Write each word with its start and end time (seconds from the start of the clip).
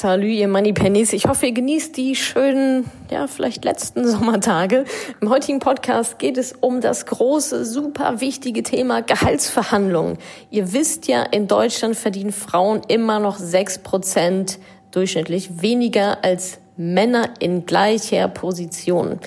Salut, 0.00 0.26
ihr 0.26 0.46
Money 0.46 0.72
Pennies. 0.72 1.12
Ich 1.12 1.26
hoffe, 1.26 1.46
ihr 1.46 1.52
genießt 1.52 1.96
die 1.96 2.14
schönen, 2.14 2.88
ja, 3.10 3.26
vielleicht 3.26 3.64
letzten 3.64 4.06
Sommertage. 4.08 4.84
Im 5.20 5.28
heutigen 5.28 5.58
Podcast 5.58 6.20
geht 6.20 6.38
es 6.38 6.52
um 6.52 6.80
das 6.80 7.04
große, 7.06 7.64
super 7.64 8.20
wichtige 8.20 8.62
Thema 8.62 9.02
Gehaltsverhandlungen. 9.02 10.18
Ihr 10.52 10.72
wisst 10.72 11.08
ja, 11.08 11.24
in 11.24 11.48
Deutschland 11.48 11.96
verdienen 11.96 12.30
Frauen 12.30 12.82
immer 12.86 13.18
noch 13.18 13.38
sechs 13.38 13.78
Prozent 13.78 14.60
durchschnittlich 14.92 15.62
weniger 15.62 16.22
als 16.22 16.60
Männer 16.76 17.30
in 17.40 17.66
gleicher 17.66 18.28
Position. 18.28 19.18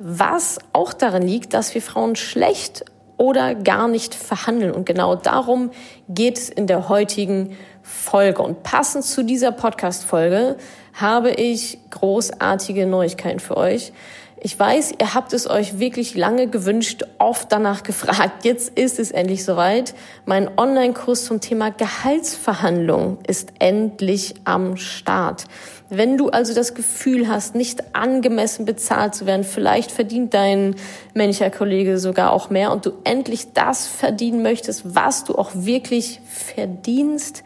Was 0.00 0.58
auch 0.72 0.92
daran 0.92 1.22
liegt, 1.22 1.54
dass 1.54 1.72
wir 1.72 1.82
Frauen 1.82 2.16
schlecht 2.16 2.84
oder 3.16 3.54
gar 3.54 3.88
nicht 3.88 4.14
verhandeln. 4.14 4.72
Und 4.72 4.86
genau 4.86 5.14
darum 5.14 5.70
geht 6.08 6.38
es 6.38 6.48
in 6.48 6.66
der 6.66 6.88
heutigen 6.88 7.56
Folge. 7.82 8.42
Und 8.42 8.62
passend 8.62 9.04
zu 9.04 9.22
dieser 9.22 9.52
Podcast-Folge 9.52 10.56
habe 10.94 11.30
ich 11.30 11.78
großartige 11.90 12.86
Neuigkeiten 12.86 13.40
für 13.40 13.56
euch. 13.56 13.92
Ich 14.38 14.58
weiß, 14.58 14.92
ihr 15.00 15.14
habt 15.14 15.32
es 15.32 15.48
euch 15.48 15.78
wirklich 15.78 16.14
lange 16.14 16.46
gewünscht, 16.46 17.04
oft 17.18 17.50
danach 17.50 17.82
gefragt. 17.84 18.44
Jetzt 18.44 18.78
ist 18.78 18.98
es 18.98 19.10
endlich 19.10 19.44
soweit. 19.44 19.94
Mein 20.24 20.50
Online-Kurs 20.58 21.24
zum 21.24 21.40
Thema 21.40 21.70
Gehaltsverhandlung 21.70 23.18
ist 23.26 23.52
endlich 23.58 24.34
am 24.44 24.76
Start. 24.76 25.46
Wenn 25.88 26.16
du 26.16 26.30
also 26.30 26.52
das 26.52 26.74
Gefühl 26.74 27.28
hast, 27.28 27.54
nicht 27.54 27.94
angemessen 27.94 28.64
bezahlt 28.64 29.14
zu 29.14 29.24
werden, 29.24 29.44
vielleicht 29.44 29.92
verdient 29.92 30.34
dein 30.34 30.74
männlicher 31.14 31.50
Kollege 31.50 31.98
sogar 31.98 32.32
auch 32.32 32.50
mehr 32.50 32.72
und 32.72 32.86
du 32.86 32.92
endlich 33.04 33.52
das 33.52 33.86
verdienen 33.86 34.42
möchtest, 34.42 34.96
was 34.96 35.22
du 35.24 35.36
auch 35.36 35.50
wirklich 35.54 36.20
verdienst, 36.26 37.44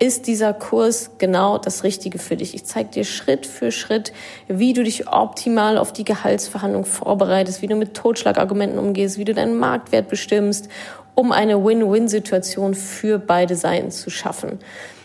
ist 0.00 0.26
dieser 0.26 0.54
Kurs 0.54 1.10
genau 1.18 1.58
das 1.58 1.84
Richtige 1.84 2.18
für 2.18 2.34
dich. 2.34 2.54
Ich 2.54 2.64
zeige 2.64 2.88
dir 2.88 3.04
Schritt 3.04 3.44
für 3.44 3.70
Schritt, 3.70 4.14
wie 4.48 4.72
du 4.72 4.82
dich 4.82 5.08
optimal 5.08 5.76
auf 5.76 5.92
die 5.92 6.04
Gehaltsverhandlung 6.04 6.86
vorbereitest, 6.86 7.60
wie 7.60 7.66
du 7.66 7.76
mit 7.76 7.92
Totschlagargumenten 7.92 8.78
umgehst, 8.78 9.18
wie 9.18 9.26
du 9.26 9.34
deinen 9.34 9.58
Marktwert 9.58 10.08
bestimmst, 10.08 10.70
um 11.20 11.32
eine 11.32 11.62
Win-Win-Situation 11.62 12.74
für 12.74 13.18
beide 13.18 13.54
Seiten 13.54 13.90
zu 13.90 14.08
schaffen. 14.08 14.58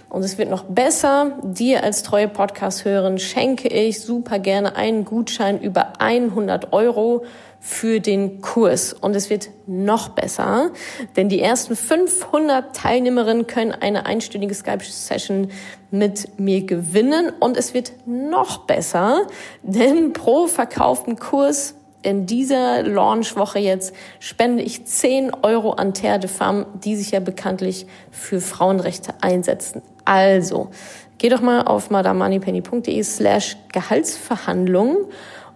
Und 0.10 0.24
es 0.24 0.38
wird 0.38 0.50
noch 0.50 0.64
besser. 0.64 1.38
Dir 1.44 1.84
als 1.84 2.04
treue 2.04 2.30
Podcast-Hörerin 2.30 3.20
schenke 3.20 3.68
ich 3.68 4.00
super 4.00 4.40
gerne 4.40 4.78
einen 4.78 5.04
Gutschein 5.04 5.60
über 5.62 6.00
100 6.00 6.72
Euro 6.72 7.26
für 7.60 8.00
den 8.00 8.40
Kurs. 8.40 8.94
Und 8.94 9.14
es 9.14 9.30
wird 9.30 9.50
noch 9.68 10.08
besser, 10.10 10.72
denn 11.18 11.28
die 11.28 11.42
ersten 11.42 11.76
500 11.76 12.74
Teilnehmerinnen 12.74 13.46
können 13.46 13.74
eine 13.74 14.06
einstündige 14.06 14.54
Skype-Session 14.54 15.50
mit 15.92 16.40
mir 16.40 16.66
gewinnen. 16.66 17.34
Und 17.42 17.58
es 17.58 17.74
wird 17.74 17.92
noch 18.06 18.60
besser, 18.60 19.28
denn 19.64 20.14
pro 20.14 20.48
verkauften 20.48 21.18
Kurs 21.18 21.76
in 22.06 22.26
dieser 22.28 22.84
Launchwoche 22.84 23.60
jetzt 23.60 23.96
spende 24.20 24.62
ich 24.62 24.86
10 24.86 25.34
Euro 25.42 25.72
an 25.72 25.96
Terre 25.96 26.20
de 26.20 26.30
Femme, 26.30 26.68
die 26.84 26.96
sich 26.96 27.10
ja 27.12 27.20
bekanntlich 27.20 27.88
für 28.12 28.40
Frauenrechte 28.42 29.16
einsetzen. 29.22 29.82
Also, 30.06 30.70
geh 31.18 31.30
doch 31.30 31.42
mal 31.42 31.64
auf 31.64 31.90
madamoneypenny.de 31.90 33.02
slash 33.04 33.58
Gehaltsverhandlung 33.74 35.08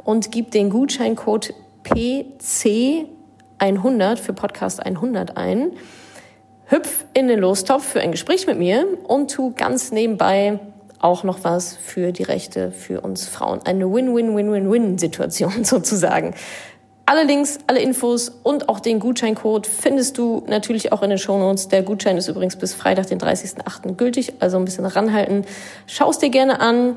und 0.03 0.31
gib 0.31 0.49
den 0.51 0.71
Gutscheincode 0.71 1.53
PC100 1.85 4.17
für 4.17 4.33
Podcast 4.33 4.83
100 4.83 5.37
ein. 5.37 5.73
Hüpf 6.65 7.05
in 7.13 7.27
den 7.27 7.39
Lostopf 7.39 7.85
für 7.85 8.01
ein 8.01 8.11
Gespräch 8.11 8.47
mit 8.47 8.57
mir 8.57 8.87
und 9.07 9.29
tu 9.31 9.53
ganz 9.55 9.91
nebenbei 9.91 10.59
auch 10.99 11.23
noch 11.23 11.43
was 11.43 11.75
für 11.75 12.11
die 12.11 12.23
Rechte 12.23 12.71
für 12.71 13.01
uns 13.01 13.27
Frauen. 13.27 13.61
Eine 13.65 13.91
Win-Win-Win-Win-Win-Situation 13.91 15.63
sozusagen. 15.63 16.35
Alle 17.05 17.23
Links, 17.23 17.57
alle 17.65 17.79
Infos 17.79 18.29
und 18.43 18.69
auch 18.69 18.79
den 18.79 18.99
Gutscheincode 18.99 19.65
findest 19.65 20.19
du 20.19 20.43
natürlich 20.47 20.91
auch 20.91 21.01
in 21.01 21.09
den 21.09 21.17
Shownotes. 21.17 21.67
Der 21.69 21.81
Gutschein 21.81 22.17
ist 22.17 22.27
übrigens 22.27 22.55
bis 22.55 22.75
Freitag, 22.75 23.07
den 23.07 23.17
30.08. 23.19 23.95
gültig, 23.95 24.33
also 24.39 24.57
ein 24.57 24.65
bisschen 24.65 24.85
ranhalten. 24.85 25.43
Schau 25.87 26.11
es 26.11 26.19
dir 26.19 26.29
gerne 26.29 26.59
an. 26.59 26.95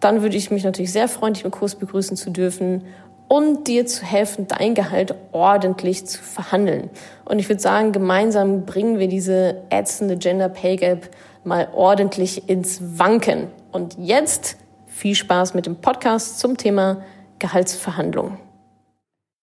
Dann 0.00 0.20
würde 0.20 0.36
ich 0.36 0.50
mich 0.50 0.64
natürlich 0.64 0.92
sehr 0.92 1.08
freuen, 1.08 1.32
dich 1.32 1.44
im 1.44 1.50
Kurs 1.50 1.74
begrüßen 1.74 2.18
zu 2.18 2.30
dürfen 2.30 2.84
und 3.28 3.68
dir 3.68 3.86
zu 3.86 4.04
helfen, 4.04 4.46
dein 4.48 4.74
Gehalt 4.74 5.14
ordentlich 5.32 6.04
zu 6.04 6.20
verhandeln. 6.20 6.90
Und 7.24 7.38
ich 7.38 7.48
würde 7.48 7.62
sagen, 7.62 7.92
gemeinsam 7.92 8.66
bringen 8.66 8.98
wir 8.98 9.08
diese 9.08 9.62
ätzende 9.70 10.16
Gender 10.16 10.48
Pay 10.48 10.76
Gap 10.76 11.08
mal 11.44 11.68
ordentlich 11.74 12.48
ins 12.48 12.98
Wanken. 12.98 13.48
Und 13.72 13.96
jetzt 13.98 14.56
viel 14.86 15.14
Spaß 15.14 15.54
mit 15.54 15.66
dem 15.66 15.80
Podcast 15.80 16.38
zum 16.38 16.56
Thema 16.56 17.02
Gehaltsverhandlungen. 17.38 18.38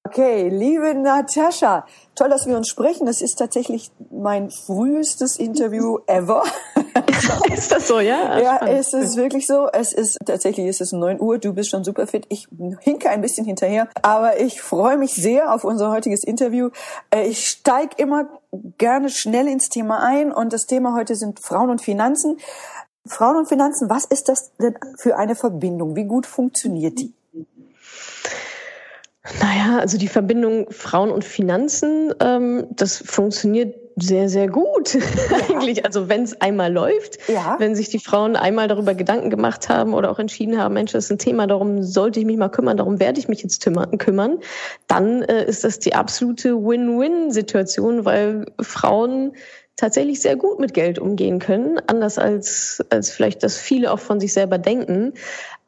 Okay, 0.07 0.47
liebe 0.47 0.93
Natascha, 0.93 1.85
toll, 2.15 2.29
dass 2.29 2.47
wir 2.47 2.55
uns 2.55 2.69
sprechen. 2.69 3.05
Das 3.05 3.21
ist 3.21 3.35
tatsächlich 3.35 3.91
mein 4.09 4.49
frühestes 4.49 5.37
Interview 5.37 5.97
ever. 6.07 6.43
ist 7.53 7.73
das 7.73 7.89
so, 7.89 7.99
ja? 7.99 8.39
Ja, 8.39 8.65
es 8.65 8.93
ist 8.93 9.17
wirklich 9.17 9.45
so. 9.47 9.67
Es 9.67 9.91
ist 9.91 10.17
tatsächlich 10.25 10.67
ist 10.67 10.79
es 10.79 10.93
9 10.93 11.19
Uhr. 11.19 11.39
Du 11.39 11.51
bist 11.51 11.71
schon 11.71 11.83
super 11.83 12.07
fit. 12.07 12.25
Ich 12.29 12.47
hinke 12.79 13.09
ein 13.09 13.19
bisschen 13.19 13.45
hinterher, 13.45 13.89
aber 14.01 14.39
ich 14.39 14.61
freue 14.61 14.97
mich 14.97 15.13
sehr 15.13 15.53
auf 15.53 15.65
unser 15.65 15.91
heutiges 15.91 16.23
Interview. 16.23 16.69
Äh, 17.13 17.27
ich 17.27 17.45
steige 17.45 17.89
immer 17.97 18.29
gerne 18.77 19.09
schnell 19.09 19.47
ins 19.47 19.69
Thema 19.69 20.03
ein 20.03 20.31
und 20.31 20.53
das 20.53 20.65
Thema 20.65 20.95
heute 20.95 21.15
sind 21.15 21.39
Frauen 21.39 21.69
und 21.69 21.81
Finanzen. 21.81 22.37
Frauen 23.05 23.37
und 23.37 23.47
Finanzen, 23.47 23.89
was 23.89 24.05
ist 24.05 24.29
das 24.29 24.51
denn 24.57 24.75
für 24.97 25.17
eine 25.17 25.35
Verbindung? 25.35 25.95
Wie 25.95 26.03
gut 26.03 26.25
funktioniert 26.25 26.99
die? 26.99 27.13
Naja, 29.41 29.79
also 29.79 29.97
die 29.97 30.07
Verbindung 30.07 30.71
Frauen 30.71 31.11
und 31.11 31.23
Finanzen, 31.23 32.13
ähm, 32.19 32.67
das 32.71 32.97
funktioniert 32.97 33.75
sehr, 33.97 34.29
sehr 34.29 34.47
gut 34.47 34.93
ja. 34.93 35.01
eigentlich. 35.49 35.85
Also 35.85 36.07
wenn 36.07 36.23
es 36.23 36.39
einmal 36.39 36.71
läuft, 36.71 37.17
ja. 37.27 37.55
wenn 37.59 37.75
sich 37.75 37.89
die 37.89 37.99
Frauen 37.99 38.35
einmal 38.35 38.67
darüber 38.67 38.93
Gedanken 38.93 39.29
gemacht 39.29 39.69
haben 39.69 39.93
oder 39.93 40.11
auch 40.11 40.19
entschieden 40.19 40.57
haben, 40.57 40.75
Mensch, 40.75 40.91
das 40.91 41.05
ist 41.05 41.11
ein 41.11 41.17
Thema, 41.17 41.47
darum 41.47 41.83
sollte 41.83 42.19
ich 42.19 42.25
mich 42.25 42.37
mal 42.37 42.49
kümmern, 42.49 42.77
darum 42.77 42.99
werde 42.99 43.19
ich 43.19 43.27
mich 43.27 43.41
jetzt 43.41 43.67
kümmern, 43.97 44.37
dann 44.87 45.23
äh, 45.23 45.45
ist 45.45 45.63
das 45.63 45.79
die 45.79 45.95
absolute 45.95 46.55
Win-Win-Situation, 46.55 48.05
weil 48.05 48.45
Frauen 48.61 49.33
tatsächlich 49.77 50.21
sehr 50.21 50.35
gut 50.35 50.59
mit 50.59 50.73
Geld 50.73 50.99
umgehen 50.99 51.39
können, 51.39 51.79
anders 51.87 52.17
als, 52.17 52.83
als 52.89 53.11
vielleicht 53.11 53.43
das 53.43 53.57
viele 53.57 53.91
auch 53.91 53.99
von 53.99 54.19
sich 54.19 54.33
selber 54.33 54.57
denken. 54.57 55.13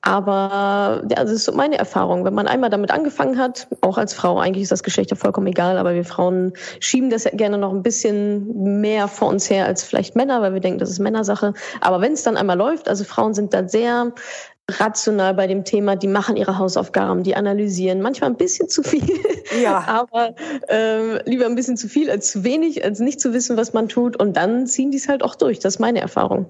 Aber 0.02 1.03
ja, 1.09 1.24
das 1.24 1.31
ist 1.31 1.44
so 1.46 1.52
meine 1.52 1.78
Erfahrung. 1.78 2.24
Wenn 2.24 2.34
man 2.34 2.48
einmal 2.48 2.69
damit 2.69 2.90
angefangen 2.90 3.38
hat, 3.38 3.68
auch 3.81 3.98
als 3.98 4.14
Frau, 4.14 4.40
eigentlich 4.40 4.64
ist 4.64 4.72
das 4.72 4.84
Geschlecht 4.84 5.12
ja 5.12 5.18
vollkommen 5.18 5.48
egal, 5.48 5.78
aber 5.78 5.94
wir 5.94 6.06
Frauen 6.06 6.53
schieben 6.80 7.09
das 7.09 7.25
gerne 7.34 7.58
noch 7.58 7.74
ein 7.74 7.84
bisschen 7.84 8.80
mehr 8.80 9.09
vor 9.09 9.28
uns 9.28 9.50
her 9.50 9.66
als 9.66 9.84
vielleicht 9.84 10.16
Männer, 10.16 10.42
weil 10.42 10.53
wir 10.53 10.62
denken, 10.62 10.80
das 10.80 10.90
ist 10.90 11.00
Männersache. 11.00 11.53
Aber 11.81 12.00
wenn 12.02 12.14
es 12.14 12.24
dann 12.24 12.38
einmal 12.38 12.58
läuft, 12.58 12.88
also 12.88 13.03
Frauen 13.03 13.34
sind 13.34 13.53
da 13.53 13.68
sehr 13.68 14.14
rational 14.69 15.34
bei 15.34 15.47
dem 15.47 15.63
Thema, 15.63 15.96
die 15.96 16.07
machen 16.07 16.38
ihre 16.38 16.57
Hausaufgaben, 16.57 17.24
die 17.24 17.35
analysieren, 17.35 18.02
manchmal 18.02 18.30
ein 18.30 18.38
bisschen 18.38 18.69
zu 18.69 18.84
viel, 18.84 19.03
ja. 19.63 19.84
aber 19.88 20.35
äh, 20.68 21.28
lieber 21.30 21.46
ein 21.46 21.56
bisschen 21.56 21.78
zu 21.78 21.88
viel 21.88 22.09
als 22.09 22.31
zu 22.31 22.44
wenig, 22.44 22.84
als 22.84 23.00
nicht 23.00 23.19
zu 23.19 23.33
wissen, 23.33 23.57
was 23.57 23.74
man 23.74 23.89
tut 23.89 24.18
und 24.18 24.38
dann 24.38 24.68
ziehen 24.68 24.92
die 24.92 24.98
es 24.98 25.07
halt 25.07 25.24
auch 25.24 25.36
durch. 25.36 25.60
Das 25.60 25.75
ist 25.75 25.80
meine 25.80 26.01
Erfahrung. 26.01 26.48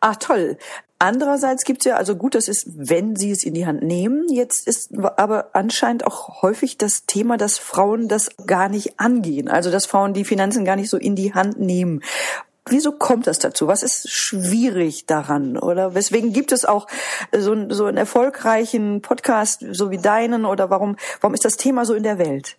Ach 0.00 0.16
toll. 0.16 0.58
Andererseits 0.98 1.64
gibt's 1.64 1.84
ja, 1.84 1.96
also 1.96 2.16
gut, 2.16 2.34
das 2.34 2.48
ist, 2.48 2.66
wenn 2.76 3.14
sie 3.14 3.30
es 3.30 3.44
in 3.44 3.52
die 3.52 3.66
Hand 3.66 3.82
nehmen. 3.82 4.26
Jetzt 4.30 4.66
ist 4.66 4.96
aber 4.96 5.50
anscheinend 5.52 6.06
auch 6.06 6.40
häufig 6.40 6.78
das 6.78 7.04
Thema, 7.04 7.36
dass 7.36 7.58
Frauen 7.58 8.08
das 8.08 8.30
gar 8.46 8.68
nicht 8.68 8.98
angehen. 8.98 9.48
Also 9.48 9.70
dass 9.70 9.86
Frauen 9.86 10.14
die 10.14 10.24
Finanzen 10.24 10.64
gar 10.64 10.76
nicht 10.76 10.88
so 10.88 10.96
in 10.96 11.14
die 11.14 11.34
Hand 11.34 11.60
nehmen. 11.60 12.00
Wieso 12.68 12.92
kommt 12.92 13.26
das 13.26 13.38
dazu? 13.38 13.66
Was 13.66 13.82
ist 13.82 14.10
schwierig 14.10 15.04
daran? 15.04 15.58
Oder 15.58 15.94
weswegen 15.94 16.32
gibt 16.32 16.50
es 16.50 16.64
auch 16.64 16.86
so, 17.30 17.68
so 17.68 17.84
einen 17.84 17.98
erfolgreichen 17.98 19.02
Podcast, 19.02 19.64
so 19.72 19.90
wie 19.90 19.98
deinen? 19.98 20.46
Oder 20.46 20.70
warum, 20.70 20.96
warum 21.20 21.34
ist 21.34 21.44
das 21.44 21.58
Thema 21.58 21.84
so 21.84 21.92
in 21.92 22.04
der 22.04 22.18
Welt? 22.18 22.56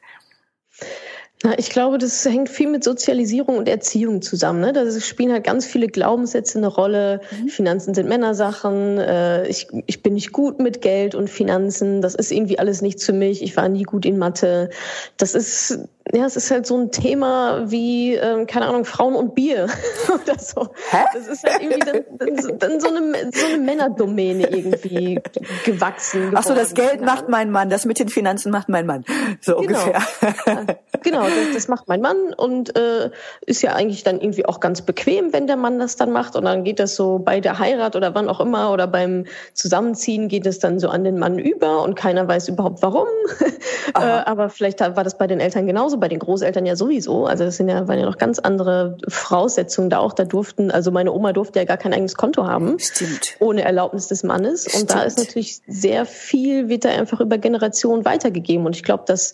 Na, 1.44 1.58
ich 1.58 1.70
glaube, 1.70 1.98
das 1.98 2.24
hängt 2.26 2.50
viel 2.50 2.70
mit 2.70 2.84
Sozialisierung 2.84 3.58
und 3.58 3.68
Erziehung 3.68 4.22
zusammen. 4.22 4.62
Ne? 4.62 4.74
Da 4.74 4.90
spielen 5.00 5.32
halt 5.32 5.44
ganz 5.44 5.66
viele 5.66 5.88
Glaubenssätze 5.88 6.60
eine 6.60 6.68
Rolle. 6.68 7.22
Mhm. 7.32 7.50
Finanzen 7.50 7.94
sind 7.94 8.08
Männersachen. 8.08 9.00
Äh, 9.00 9.48
ich, 9.48 9.68
ich 9.86 10.02
bin 10.02 10.14
nicht 10.14 10.32
gut 10.32 10.60
mit 10.60 10.82
Geld 10.82 11.14
und 11.14 11.30
Finanzen. 11.30 12.02
Das 12.02 12.16
ist 12.16 12.32
irgendwie 12.32 12.60
alles 12.60 12.82
nichts 12.82 13.06
für 13.06 13.14
mich. 13.14 13.42
Ich 13.42 13.58
war 13.58 13.68
nie 13.70 13.84
gut 13.84 14.06
in 14.06 14.18
Mathe. 14.18 14.70
Das 15.18 15.36
ist 15.36 15.80
ja, 16.14 16.26
es 16.26 16.36
ist 16.36 16.52
halt 16.52 16.68
so 16.68 16.78
ein 16.78 16.92
Thema 16.92 17.70
wie, 17.72 18.14
ähm, 18.14 18.46
keine 18.46 18.68
Ahnung, 18.68 18.86
Frauen 18.86 19.16
und 19.16 19.34
Bier 19.34 19.68
oder 20.08 20.38
so. 20.38 20.70
Hä? 20.92 21.04
Das 21.14 21.28
ist 21.28 21.44
halt 21.44 21.62
irgendwie 21.64 21.80
dann, 21.80 22.04
dann, 22.20 22.60
dann 22.60 22.80
so, 22.80 22.88
eine, 22.90 23.32
so 23.34 23.46
eine 23.48 23.58
Männerdomäne 23.58 24.48
irgendwie 24.50 25.20
gewachsen. 25.66 26.32
Ach 26.36 26.44
so, 26.44 26.54
das 26.54 26.76
Geld 26.76 27.02
macht 27.02 27.28
mein 27.28 27.50
Mann, 27.50 27.70
das 27.70 27.86
mit 27.86 27.98
den 27.98 28.10
Finanzen 28.10 28.52
macht 28.52 28.70
mein 28.70 28.86
Mann. 28.86 29.04
So 29.42 29.58
genau. 29.58 29.84
ungefähr. 29.84 30.78
genau, 31.02 31.24
das, 31.24 31.54
das 31.54 31.68
macht 31.68 31.88
mein 31.88 32.02
Mann 32.02 32.34
und 32.38 32.78
äh, 32.78 33.10
ist 33.48 33.64
ja 33.64 33.74
eigentlich 33.74 34.04
dann 34.04 34.22
irgendwie 34.22 34.46
auch 34.46 34.60
ganz 34.60 34.84
bequem, 34.84 35.34
wenn 35.34 35.48
der 35.48 35.58
Mann 35.58 35.80
das 35.80 35.96
dann 35.96 36.12
macht. 36.12 36.36
Und 36.36 36.46
dann 36.46 36.64
geht 36.64 36.80
das 36.80 36.96
so 36.96 37.18
bei 37.18 37.40
der 37.40 37.58
Heirat 37.58 37.96
oder 37.96 38.14
wann 38.14 38.30
auch 38.30 38.40
immer 38.40 38.72
oder 38.72 38.86
beim 38.86 39.26
Zusammenziehen 39.54 40.28
geht 40.28 40.46
es 40.46 40.60
dann 40.60 40.80
so 40.80 40.90
an 40.90 41.04
den 41.04 41.18
Mann 41.18 41.40
über 41.40 41.82
und 41.82 41.96
keiner 41.96 42.28
weiß 42.28 42.48
überhaupt 42.50 42.84
warum. 42.84 43.08
äh, 43.96 44.00
aber 44.00 44.50
vielleicht 44.50 44.82
war 44.82 45.04
das 45.04 45.18
bei 45.18 45.26
den 45.26 45.40
Eltern 45.40 45.66
genauso, 45.66 45.95
bei 45.98 46.08
den 46.08 46.20
Großeltern 46.20 46.66
ja 46.66 46.76
sowieso. 46.76 47.26
Also 47.26 47.46
das 47.46 47.58
sind 47.58 47.70
ja, 47.70 47.88
waren 47.88 48.00
ja 48.00 48.06
noch 48.06 48.18
ganz 48.18 48.40
andere 48.40 48.98
Voraussetzungen 49.08 49.90
da 49.90 50.00
auch. 50.00 50.14
Da 50.14 50.26
durften, 50.26 50.72
also 50.72 50.92
meine 50.92 51.12
Oma 51.12 51.34
durfte 51.34 51.60
ja 51.60 51.66
gar 51.66 51.78
kein 51.78 51.94
eigenes 51.94 52.16
Konto 52.16 52.46
haben. 52.46 52.78
Stimmt. 52.80 53.36
Ohne 53.40 53.64
Erlaubnis 53.64 54.08
des 54.08 54.24
Mannes. 54.24 54.66
Stimmt. 54.66 54.82
Und 54.82 54.92
da 54.92 55.04
ist 55.04 55.18
natürlich 55.18 55.62
sehr 55.68 56.06
viel, 56.06 56.70
wird 56.70 56.86
da 56.86 56.90
einfach 56.90 57.22
über 57.22 57.38
Generationen 57.38 58.06
weitergegeben. 58.06 58.66
Und 58.66 58.76
ich 58.76 58.84
glaube, 58.84 59.04
dass 59.08 59.34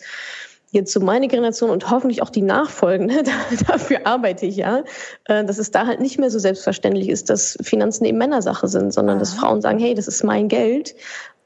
jetzt 0.72 0.92
so 0.92 1.00
meine 1.00 1.28
Generation 1.28 1.70
und 1.70 1.90
hoffentlich 1.90 2.22
auch 2.22 2.30
die 2.30 2.42
nachfolgende, 2.42 3.22
dafür 3.68 4.06
arbeite 4.06 4.46
ich 4.46 4.56
ja, 4.56 4.82
äh, 5.26 5.44
dass 5.44 5.58
es 5.58 5.70
da 5.70 5.86
halt 5.86 6.00
nicht 6.00 6.18
mehr 6.18 6.30
so 6.30 6.38
selbstverständlich 6.38 7.08
ist, 7.08 7.30
dass 7.30 7.58
Finanzen 7.62 8.06
eben 8.06 8.18
Männersache 8.18 8.68
sind, 8.68 8.92
sondern 8.92 9.18
dass 9.18 9.34
Frauen 9.34 9.60
sagen, 9.60 9.78
hey, 9.78 9.94
das 9.94 10.08
ist 10.08 10.24
mein 10.24 10.48
Geld 10.48 10.94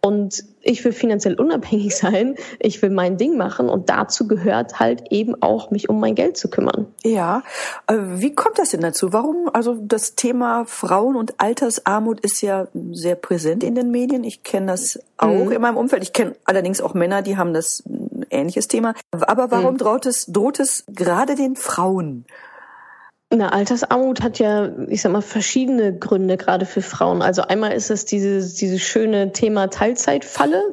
und 0.01 0.45
ich 0.63 0.85
will 0.85 0.93
finanziell 0.93 1.35
unabhängig 1.35 1.97
sein, 1.97 2.37
ich 2.59 2.83
will 2.83 2.91
mein 2.91 3.17
Ding 3.17 3.37
machen 3.37 3.69
und 3.69 3.89
dazu 3.89 4.27
gehört 4.29 4.79
halt 4.79 5.05
eben 5.11 5.41
auch, 5.43 5.71
mich 5.71 5.89
um 5.89 6.01
mein 6.01 6.15
Geld 6.15 6.37
zu 6.37 6.49
kümmern. 6.49 6.87
Ja, 7.03 7.43
äh, 7.87 7.97
wie 7.99 8.35
kommt 8.35 8.59
das 8.59 8.71
denn 8.71 8.81
dazu? 8.81 9.13
Warum? 9.13 9.51
Also 9.53 9.77
das 9.81 10.15
Thema 10.15 10.65
Frauen 10.67 11.17
und 11.17 11.35
Altersarmut 11.39 12.21
ist 12.21 12.41
ja 12.41 12.69
sehr 12.93 13.17
präsent 13.17 13.65
in 13.65 13.75
den 13.75 13.91
Medien. 13.91 14.25
Ich 14.25 14.43
kenne 14.43 14.67
das 14.67 14.99
auch 15.17 15.47
mhm. 15.47 15.53
in 15.53 15.61
meinem 15.61 15.77
Umfeld. 15.77 16.03
Ich 16.03 16.13
kenne 16.13 16.37
allerdings 16.45 16.81
auch 16.81 16.95
Männer, 16.95 17.23
die 17.23 17.37
haben 17.37 17.55
das 17.55 17.83
ähnliches 18.31 18.69
Thema. 18.69 18.95
Aber 19.11 19.51
warum 19.51 19.75
mhm. 19.75 19.79
droht 19.79 20.07
es, 20.07 20.27
droht 20.27 20.61
es 20.61 20.85
gerade 20.89 21.35
den 21.35 21.57
Frauen? 21.57 22.27
Na, 23.35 23.49
Altersarmut 23.49 24.23
hat 24.23 24.39
ja, 24.39 24.71
ich 24.87 25.03
sag 25.03 25.11
mal, 25.11 25.21
verschiedene 25.21 25.93
Gründe, 25.99 26.37
gerade 26.37 26.65
für 26.65 26.81
Frauen. 26.81 27.23
Also 27.23 27.43
einmal 27.43 27.73
ist 27.73 27.91
es 27.91 28.05
dieses, 28.05 28.55
dieses 28.55 28.81
schöne 28.81 29.33
Thema 29.33 29.69
Teilzeitfalle. 29.69 30.63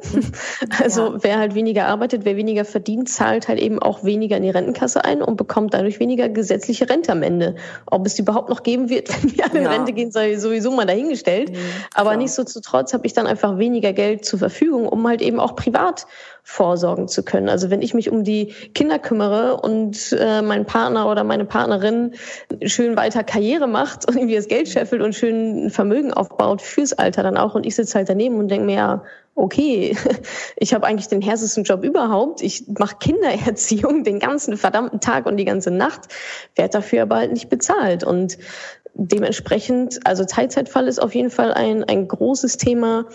Also 0.82 1.14
ja. 1.14 1.18
wer 1.22 1.38
halt 1.38 1.54
weniger 1.54 1.86
arbeitet, 1.86 2.24
wer 2.24 2.36
weniger 2.36 2.64
verdient, 2.64 3.08
zahlt 3.08 3.48
halt 3.48 3.58
eben 3.60 3.80
auch 3.80 4.04
weniger 4.04 4.36
in 4.36 4.42
die 4.42 4.50
Rentenkasse 4.50 5.04
ein 5.04 5.22
und 5.22 5.36
bekommt 5.36 5.74
dadurch 5.74 6.00
weniger 6.00 6.28
gesetzliche 6.28 6.88
Rente 6.88 7.12
am 7.12 7.22
Ende. 7.22 7.56
Ob 7.86 8.06
es 8.06 8.14
die 8.14 8.22
überhaupt 8.22 8.48
noch 8.48 8.62
geben 8.62 8.88
wird, 8.88 9.08
wenn 9.22 9.36
wir 9.36 9.44
alle 9.44 9.60
in 9.60 9.66
Rente 9.66 9.92
gehen, 9.92 10.10
sei 10.10 10.36
sowieso 10.36 10.70
mal 10.70 10.86
dahingestellt. 10.86 11.50
Mhm, 11.50 11.56
Aber 11.94 12.16
nichtsdestotrotz 12.16 12.94
habe 12.94 13.06
ich 13.06 13.12
dann 13.12 13.26
einfach 13.26 13.58
weniger 13.58 13.92
Geld 13.92 14.24
zur 14.24 14.38
Verfügung, 14.38 14.88
um 14.88 15.06
halt 15.06 15.22
eben 15.22 15.40
auch 15.40 15.56
privat 15.56 16.06
vorsorgen 16.44 17.08
zu 17.08 17.24
können. 17.24 17.48
Also 17.48 17.70
wenn 17.70 17.82
ich 17.82 17.94
mich 17.94 18.10
um 18.10 18.22
die 18.22 18.52
Kinder 18.74 18.98
kümmere 18.98 19.56
und 19.56 20.14
äh, 20.18 20.42
mein 20.42 20.66
Partner 20.66 21.10
oder 21.10 21.24
meine 21.24 21.46
Partnerin 21.46 22.12
schön 22.62 22.96
weiter 22.96 23.24
Karriere 23.24 23.66
macht 23.66 24.06
und 24.06 24.16
irgendwie 24.16 24.36
das 24.36 24.46
Geld 24.46 24.68
scheffelt 24.68 25.00
und 25.00 25.14
schön 25.14 25.70
Vermögen 25.70 26.12
aufbaut 26.12 26.60
fürs 26.60 26.92
Alter 26.92 27.22
dann 27.22 27.38
auch 27.38 27.54
und 27.54 27.64
ich 27.64 27.74
sitze 27.74 27.96
halt 27.96 28.10
daneben 28.10 28.38
und 28.38 28.48
denke 28.48 28.66
mir, 28.66 28.76
ja, 28.76 29.02
okay, 29.34 29.96
ich 30.56 30.74
habe 30.74 30.86
eigentlich 30.86 31.08
den 31.08 31.22
härtesten 31.22 31.64
Job 31.64 31.82
überhaupt. 31.82 32.42
Ich 32.42 32.66
mache 32.78 32.96
Kindererziehung 33.00 34.04
den 34.04 34.20
ganzen 34.20 34.58
verdammten 34.58 35.00
Tag 35.00 35.24
und 35.24 35.38
die 35.38 35.46
ganze 35.46 35.70
Nacht, 35.70 36.02
werde 36.54 36.72
dafür 36.72 37.02
aber 37.02 37.16
halt 37.16 37.32
nicht 37.32 37.48
bezahlt. 37.48 38.04
Und 38.04 38.38
dementsprechend, 38.94 40.00
also 40.06 40.24
Teilzeitfall 40.24 40.88
ist 40.88 41.00
auf 41.00 41.14
jeden 41.14 41.30
Fall 41.30 41.52
ein, 41.52 41.84
ein 41.84 42.08
großes 42.08 42.56
Thema 42.56 43.06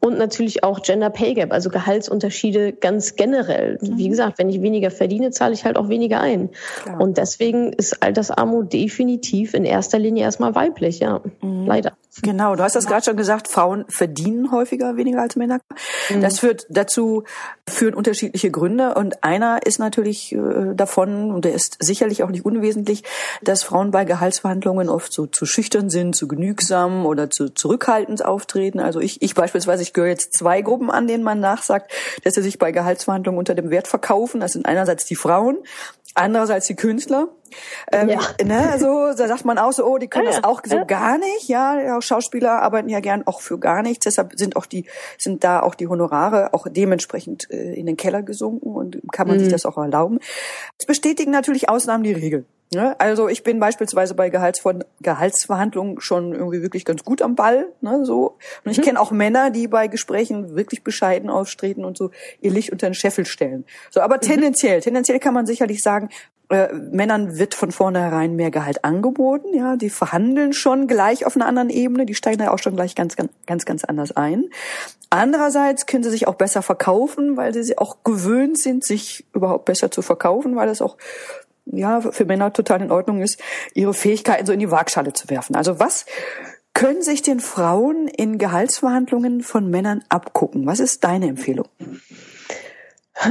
und 0.00 0.18
natürlich 0.18 0.64
auch 0.64 0.82
Gender 0.82 1.10
Pay 1.10 1.34
Gap, 1.34 1.52
also 1.52 1.70
Gehaltsunterschiede 1.70 2.72
ganz 2.72 3.16
generell. 3.16 3.78
Mhm. 3.80 3.98
Wie 3.98 4.08
gesagt, 4.08 4.38
wenn 4.38 4.48
ich 4.48 4.62
weniger 4.62 4.90
verdiene, 4.90 5.30
zahle 5.30 5.54
ich 5.54 5.64
halt 5.64 5.76
auch 5.76 5.88
weniger 5.88 6.20
ein. 6.20 6.50
Klar. 6.82 7.00
Und 7.00 7.18
deswegen 7.18 7.72
ist 7.72 8.02
Altersarmut 8.02 8.72
definitiv 8.72 9.54
in 9.54 9.64
erster 9.64 9.98
Linie 9.98 10.24
erstmal 10.24 10.54
weiblich, 10.54 11.00
ja. 11.00 11.20
Mhm. 11.42 11.66
Leider. 11.66 11.92
Genau, 12.22 12.56
du 12.56 12.62
hast 12.62 12.76
das 12.76 12.86
gerade 12.86 13.04
schon 13.04 13.16
gesagt, 13.16 13.48
Frauen 13.48 13.84
verdienen 13.88 14.50
häufiger 14.50 14.96
weniger 14.96 15.20
als 15.20 15.36
Männer. 15.36 15.60
Mhm. 16.08 16.22
Das 16.22 16.38
führt 16.38 16.66
dazu, 16.70 17.24
führen 17.68 17.94
unterschiedliche 17.94 18.50
Gründe. 18.50 18.94
Und 18.94 19.22
einer 19.22 19.66
ist 19.66 19.78
natürlich 19.78 20.32
äh, 20.32 20.74
davon, 20.74 21.30
und 21.30 21.44
der 21.44 21.52
ist 21.52 21.76
sicherlich 21.80 22.22
auch 22.22 22.30
nicht 22.30 22.44
unwesentlich, 22.44 23.02
dass 23.42 23.62
Frauen 23.62 23.90
bei 23.90 24.04
Gehaltsverhandlungen 24.04 24.88
oft 24.88 25.12
so 25.12 25.26
zu 25.26 25.44
schüchtern 25.44 25.90
sind, 25.90 26.16
zu 26.16 26.26
genügsam 26.26 27.04
oder 27.04 27.28
zu 27.28 27.50
zurückhaltend 27.50 28.24
auftreten. 28.24 28.80
Also 28.80 29.00
ich, 29.00 29.20
ich 29.20 29.34
beispielsweise, 29.34 29.82
ich 29.82 29.92
gehöre 29.92 30.08
jetzt 30.08 30.32
zwei 30.32 30.62
Gruppen 30.62 30.90
an, 30.90 31.06
denen 31.06 31.24
man 31.24 31.40
nachsagt, 31.40 31.92
dass 32.24 32.34
sie 32.34 32.42
sich 32.42 32.58
bei 32.58 32.72
Gehaltsverhandlungen 32.72 33.38
unter 33.38 33.54
dem 33.54 33.70
Wert 33.70 33.88
verkaufen. 33.88 34.40
Das 34.40 34.52
sind 34.52 34.66
einerseits 34.66 35.04
die 35.04 35.16
Frauen, 35.16 35.58
andererseits 36.16 36.66
die 36.66 36.74
Künstler. 36.74 37.28
Ähm, 37.92 38.08
ja. 38.08 38.20
ne, 38.44 38.78
so, 38.78 39.12
da 39.16 39.28
sagt 39.28 39.44
man 39.44 39.58
auch 39.58 39.72
so, 39.72 39.84
oh, 39.86 39.98
die 39.98 40.08
können 40.08 40.26
ah, 40.28 40.32
das 40.32 40.44
auch 40.44 40.62
so 40.64 40.76
ja. 40.76 40.84
gar 40.84 41.18
nicht. 41.18 41.48
Ja, 41.48 41.80
ja, 41.80 42.02
Schauspieler 42.02 42.62
arbeiten 42.62 42.88
ja 42.88 43.00
gern 43.00 43.26
auch 43.26 43.40
für 43.40 43.58
gar 43.58 43.82
nichts. 43.82 44.04
Deshalb 44.04 44.32
sind 44.36 44.56
auch 44.56 44.66
die, 44.66 44.86
sind 45.18 45.44
da 45.44 45.60
auch 45.60 45.74
die 45.74 45.86
Honorare 45.86 46.52
auch 46.54 46.66
dementsprechend 46.68 47.50
äh, 47.50 47.74
in 47.74 47.86
den 47.86 47.96
Keller 47.96 48.22
gesunken 48.22 48.74
und 48.74 49.00
kann 49.12 49.28
man 49.28 49.36
mhm. 49.36 49.40
sich 49.40 49.52
das 49.52 49.66
auch 49.66 49.76
erlauben. 49.76 50.18
Es 50.78 50.86
bestätigen 50.86 51.30
natürlich 51.30 51.68
Ausnahmen 51.68 52.02
die 52.02 52.12
Regel. 52.12 52.46
Ne? 52.74 52.98
Also 52.98 53.28
ich 53.28 53.44
bin 53.44 53.60
beispielsweise 53.60 54.14
bei 54.14 54.28
Gehaltsver 54.28 54.80
Gehaltsverhandlungen 55.00 56.00
schon 56.00 56.32
irgendwie 56.32 56.62
wirklich 56.62 56.84
ganz 56.84 57.04
gut 57.04 57.22
am 57.22 57.36
Ball. 57.36 57.68
Ne? 57.80 58.04
So. 58.04 58.36
Und 58.64 58.70
ich 58.72 58.78
mhm. 58.78 58.82
kenne 58.82 59.00
auch 59.00 59.12
Männer, 59.12 59.50
die 59.50 59.68
bei 59.68 59.86
Gesprächen 59.86 60.56
wirklich 60.56 60.82
bescheiden 60.82 61.30
auftreten 61.30 61.84
und 61.84 61.96
so 61.96 62.10
ihr 62.40 62.50
Licht 62.50 62.72
unter 62.72 62.88
den 62.88 62.94
Scheffel 62.94 63.24
stellen. 63.24 63.64
So, 63.90 64.00
aber 64.00 64.16
mhm. 64.16 64.22
tendenziell, 64.22 64.80
tendenziell 64.80 65.20
kann 65.20 65.34
man 65.34 65.46
sicherlich 65.46 65.82
sagen, 65.82 66.08
äh, 66.48 66.72
Männern 66.72 67.38
wird 67.38 67.54
von 67.54 67.72
vornherein 67.72 68.36
mehr 68.36 68.52
Gehalt 68.52 68.84
angeboten, 68.84 69.52
ja, 69.52 69.76
die 69.76 69.90
verhandeln 69.90 70.52
schon 70.52 70.86
gleich 70.86 71.26
auf 71.26 71.34
einer 71.34 71.46
anderen 71.46 71.70
Ebene, 71.70 72.06
die 72.06 72.14
steigen 72.14 72.38
da 72.38 72.50
auch 72.52 72.58
schon 72.58 72.76
gleich 72.76 72.94
ganz, 72.94 73.16
ganz, 73.16 73.32
ganz, 73.46 73.64
ganz 73.64 73.84
anders 73.84 74.12
ein. 74.12 74.44
Andererseits 75.10 75.86
können 75.86 76.04
sie 76.04 76.10
sich 76.10 76.28
auch 76.28 76.34
besser 76.34 76.62
verkaufen, 76.62 77.36
weil 77.36 77.52
sie 77.52 77.78
auch 77.78 78.04
gewöhnt 78.04 78.58
sind, 78.58 78.84
sich 78.84 79.24
überhaupt 79.32 79.64
besser 79.64 79.90
zu 79.90 80.02
verkaufen, 80.02 80.54
weil 80.54 80.68
das 80.68 80.82
auch 80.82 80.96
ja 81.66 82.00
für 82.00 82.24
Männer 82.24 82.52
total 82.52 82.82
in 82.82 82.90
Ordnung 82.90 83.20
ist, 83.20 83.40
ihre 83.74 83.94
Fähigkeiten 83.94 84.46
so 84.46 84.52
in 84.52 84.60
die 84.60 84.70
Waagschale 84.70 85.12
zu 85.12 85.28
werfen. 85.28 85.56
Also 85.56 85.78
was 85.78 86.06
können 86.74 87.02
sich 87.02 87.22
den 87.22 87.40
Frauen 87.40 88.06
in 88.06 88.38
Gehaltsverhandlungen 88.38 89.40
von 89.42 89.70
Männern 89.70 90.04
abgucken? 90.08 90.66
Was 90.66 90.80
ist 90.80 91.04
deine 91.04 91.28
Empfehlung? 91.28 91.68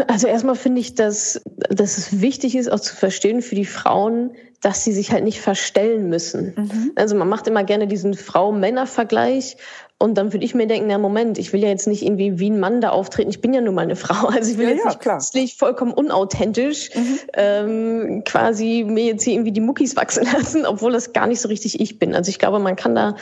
Also 0.07 0.27
erstmal 0.27 0.55
finde 0.55 0.81
ich, 0.81 0.95
dass, 0.95 1.41
dass 1.69 1.99
es 1.99 2.19
wichtig 2.19 2.55
ist, 2.55 2.71
auch 2.71 2.79
zu 2.79 2.95
verstehen 2.95 3.43
für 3.43 3.53
die 3.53 3.65
Frauen, 3.65 4.35
dass 4.61 4.83
sie 4.83 4.93
sich 4.93 5.11
halt 5.11 5.23
nicht 5.23 5.41
verstellen 5.41 6.09
müssen. 6.09 6.53
Mhm. 6.57 6.91
Also 6.95 7.15
man 7.15 7.29
macht 7.29 7.47
immer 7.47 7.63
gerne 7.63 7.85
diesen 7.85 8.15
Frau-Männer-Vergleich 8.15 9.57
und 10.05 10.13
dann 10.19 10.33
würde 10.33 10.45
ich 10.45 10.53
mir 10.53 10.67
denken, 10.67 10.87
na 10.87 10.99
Moment, 10.99 11.39
ich 11.39 11.51
will 11.51 11.63
ja 11.63 11.69
jetzt 11.69 11.87
nicht 11.87 12.03
irgendwie 12.03 12.37
wie 12.37 12.51
ein 12.51 12.59
Mann 12.59 12.79
da 12.79 12.91
auftreten. 12.91 13.31
Ich 13.31 13.41
bin 13.41 13.55
ja 13.55 13.61
nun 13.61 13.73
mal 13.73 13.81
eine 13.81 13.95
Frau. 13.95 14.27
Also 14.27 14.51
ich 14.51 14.59
will 14.59 14.65
ja, 14.65 14.71
jetzt 14.73 14.83
ja, 14.83 14.89
nicht 14.89 14.99
klar. 14.99 15.15
künstlich 15.15 15.55
vollkommen 15.57 15.93
unauthentisch 15.93 16.91
mhm. 16.93 17.19
ähm, 17.33 18.23
quasi 18.23 18.85
mir 18.87 19.05
jetzt 19.05 19.23
hier 19.23 19.33
irgendwie 19.33 19.51
die 19.51 19.61
Muckis 19.61 19.95
wachsen 19.95 20.23
lassen, 20.31 20.67
obwohl 20.67 20.91
das 20.91 21.11
gar 21.11 21.25
nicht 21.25 21.41
so 21.41 21.47
richtig 21.47 21.79
ich 21.79 21.97
bin. 21.97 22.13
Also 22.13 22.29
ich 22.29 22.37
glaube, 22.37 22.59
man 22.59 22.75
kann 22.75 22.93
da, 22.93 23.15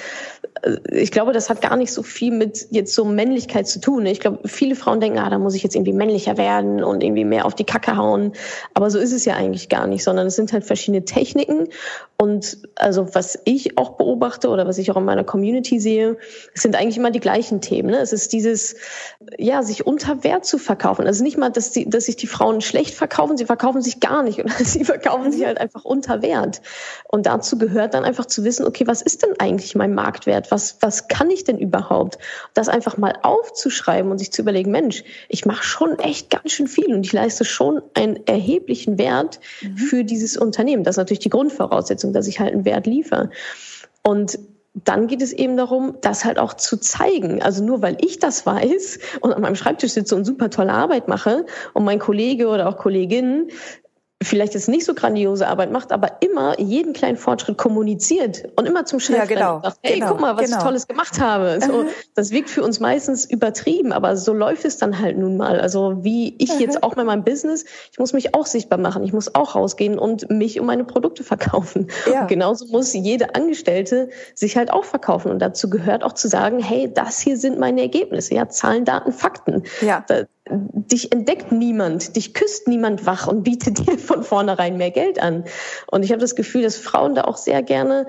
äh, 0.61 0.75
ich 0.91 1.11
glaube, 1.11 1.31
das 1.31 1.49
hat 1.49 1.61
gar 1.61 1.77
nicht 1.77 1.93
so 1.93 2.03
viel 2.03 2.33
mit 2.33 2.67
jetzt 2.71 2.93
so 2.93 3.05
Männlichkeit 3.05 3.65
zu 3.65 3.79
tun. 3.79 4.05
Ich 4.05 4.19
glaube, 4.19 4.39
viele 4.45 4.75
Frauen 4.75 4.99
denken, 4.99 5.19
ah, 5.19 5.29
da 5.29 5.39
muss 5.39 5.55
ich 5.55 5.63
jetzt 5.63 5.75
irgendwie 5.75 5.93
männlicher 5.93 6.37
werden 6.37 6.83
und 6.83 7.01
irgendwie 7.01 7.23
mehr 7.23 7.45
auf 7.45 7.55
die 7.55 7.63
Kacke 7.63 7.95
hauen. 7.95 8.33
Aber 8.73 8.89
so 8.89 8.99
ist 8.99 9.13
es 9.13 9.23
ja 9.23 9.35
eigentlich 9.35 9.69
gar 9.69 9.87
nicht, 9.87 10.03
sondern 10.03 10.27
es 10.27 10.35
sind 10.35 10.51
halt 10.51 10.65
verschiedene 10.65 11.05
Techniken. 11.05 11.69
Und 12.17 12.57
also 12.75 13.15
was 13.15 13.39
ich 13.45 13.77
auch 13.77 13.91
beobachte 13.91 14.49
oder 14.49 14.67
was 14.67 14.77
ich 14.77 14.91
auch 14.91 14.97
in 14.97 15.05
meiner 15.05 15.23
Community 15.23 15.79
sehe, 15.79 16.17
sind 16.53 16.72
eigentlich 16.75 16.97
immer 16.97 17.11
die 17.11 17.19
gleichen 17.19 17.61
Themen. 17.61 17.89
Ne? 17.91 17.97
Es 17.97 18.13
ist 18.13 18.33
dieses, 18.33 18.75
ja, 19.37 19.63
sich 19.63 19.85
unter 19.85 20.23
Wert 20.23 20.45
zu 20.45 20.57
verkaufen. 20.57 21.05
Also 21.07 21.23
nicht 21.23 21.37
mal, 21.37 21.49
dass, 21.49 21.71
die, 21.71 21.89
dass 21.89 22.05
sich 22.05 22.15
die 22.15 22.27
Frauen 22.27 22.61
schlecht 22.61 22.93
verkaufen, 22.93 23.37
sie 23.37 23.45
verkaufen 23.45 23.81
sich 23.81 23.99
gar 23.99 24.23
nicht. 24.23 24.39
Oder 24.39 24.53
sie 24.63 24.85
verkaufen 24.85 25.31
sich 25.31 25.45
halt 25.45 25.59
einfach 25.59 25.85
unter 25.85 26.21
Wert. 26.21 26.61
Und 27.07 27.25
dazu 27.25 27.57
gehört 27.57 27.93
dann 27.93 28.03
einfach 28.03 28.25
zu 28.25 28.43
wissen, 28.43 28.65
okay, 28.65 28.87
was 28.87 29.01
ist 29.01 29.23
denn 29.23 29.33
eigentlich 29.39 29.75
mein 29.75 29.93
Marktwert? 29.93 30.51
Was, 30.51 30.77
was 30.81 31.07
kann 31.07 31.29
ich 31.29 31.43
denn 31.43 31.57
überhaupt? 31.57 32.17
Das 32.53 32.69
einfach 32.69 32.97
mal 32.97 33.13
aufzuschreiben 33.21 34.11
und 34.11 34.17
sich 34.17 34.31
zu 34.31 34.41
überlegen, 34.41 34.71
Mensch, 34.71 35.03
ich 35.29 35.45
mache 35.45 35.63
schon 35.63 35.99
echt 35.99 36.29
ganz 36.29 36.51
schön 36.51 36.67
viel 36.67 36.93
und 36.93 37.05
ich 37.05 37.13
leiste 37.13 37.45
schon 37.45 37.81
einen 37.93 38.25
erheblichen 38.27 38.97
Wert 38.97 39.39
mhm. 39.61 39.77
für 39.77 40.03
dieses 40.03 40.37
Unternehmen. 40.37 40.83
Das 40.83 40.93
ist 40.93 40.97
natürlich 40.97 41.19
die 41.19 41.29
Grundvoraussetzung, 41.29 42.13
dass 42.13 42.27
ich 42.27 42.39
halt 42.39 42.53
einen 42.53 42.65
Wert 42.65 42.87
liefere. 42.87 43.29
Und 44.03 44.37
dann 44.73 45.07
geht 45.07 45.21
es 45.21 45.33
eben 45.33 45.55
darum, 45.55 45.97
das 46.01 46.25
halt 46.25 46.39
auch 46.39 46.55
zu 46.55 46.77
zeigen. 46.77 47.41
Also 47.43 47.63
nur 47.63 47.81
weil 47.81 47.97
ich 48.01 48.19
das 48.19 48.45
weiß 48.45 48.99
und 49.21 49.33
an 49.33 49.41
meinem 49.41 49.55
Schreibtisch 49.55 49.91
sitze 49.91 50.15
und 50.15 50.25
super 50.25 50.49
tolle 50.49 50.73
Arbeit 50.73 51.07
mache 51.07 51.45
und 51.73 51.83
mein 51.83 51.99
Kollege 51.99 52.47
oder 52.47 52.67
auch 52.67 52.77
Kollegin 52.77 53.49
vielleicht 54.23 54.53
jetzt 54.53 54.69
nicht 54.69 54.85
so 54.85 54.93
grandiose 54.93 55.47
Arbeit 55.47 55.71
macht, 55.71 55.91
aber 55.91 56.17
immer 56.21 56.59
jeden 56.59 56.93
kleinen 56.93 57.17
Fortschritt 57.17 57.57
kommuniziert 57.57 58.43
und 58.55 58.65
immer 58.65 58.85
zum 58.85 58.99
Chef 58.99 59.17
ja, 59.17 59.25
genau, 59.25 59.61
sagt, 59.61 59.79
hey, 59.81 59.99
genau, 59.99 60.11
guck 60.11 60.21
mal, 60.21 60.35
was 60.35 60.45
genau. 60.45 60.57
ich 60.57 60.63
Tolles 60.63 60.87
gemacht 60.87 61.19
habe. 61.19 61.59
So, 61.73 61.85
das 62.13 62.31
wirkt 62.31 62.49
für 62.49 62.61
uns 62.61 62.81
meistens 62.81 63.25
übertrieben, 63.25 63.93
aber 63.93 64.17
so 64.17 64.33
läuft 64.33 64.65
es 64.65 64.77
dann 64.77 64.99
halt 64.99 65.17
nun 65.17 65.37
mal. 65.37 65.61
Also 65.61 66.03
wie 66.03 66.35
ich 66.37 66.59
jetzt 66.59 66.83
auch 66.83 66.95
mit 66.97 67.05
meinem 67.05 67.23
Business, 67.23 67.63
ich 67.91 67.99
muss 67.99 68.11
mich 68.11 68.35
auch 68.35 68.45
sichtbar 68.45 68.77
machen, 68.77 69.03
ich 69.03 69.13
muss 69.13 69.33
auch 69.33 69.55
rausgehen 69.55 69.97
und 69.97 70.29
mich 70.29 70.59
um 70.59 70.65
meine 70.65 70.83
Produkte 70.83 71.23
verkaufen. 71.23 71.87
Ja. 72.11 72.21
Und 72.21 72.27
genauso 72.27 72.65
muss 72.67 72.93
jede 72.93 73.33
Angestellte 73.35 74.09
sich 74.35 74.57
halt 74.57 74.71
auch 74.71 74.83
verkaufen. 74.83 75.31
Und 75.31 75.39
dazu 75.39 75.69
gehört 75.69 76.03
auch 76.03 76.13
zu 76.13 76.27
sagen, 76.27 76.59
hey, 76.59 76.91
das 76.93 77.19
hier 77.21 77.37
sind 77.37 77.59
meine 77.59 77.81
Ergebnisse. 77.81 78.35
Ja, 78.35 78.49
Zahlen, 78.49 78.83
Daten, 78.85 79.13
Fakten. 79.13 79.63
Ja. 79.81 80.03
Da, 80.07 80.23
dich 80.49 81.11
entdeckt 81.11 81.51
niemand, 81.51 82.15
dich 82.15 82.33
küsst 82.33 82.67
niemand 82.67 83.05
wach 83.05 83.27
und 83.27 83.43
bietet 83.43 83.79
dir 83.87 83.97
von 83.97 84.23
vornherein 84.23 84.77
mehr 84.77 84.91
Geld 84.91 85.19
an. 85.19 85.45
Und 85.87 86.03
ich 86.03 86.11
habe 86.11 86.21
das 86.21 86.35
Gefühl, 86.35 86.63
dass 86.63 86.77
Frauen 86.77 87.15
da 87.15 87.23
auch 87.23 87.37
sehr 87.37 87.63
gerne 87.63 88.07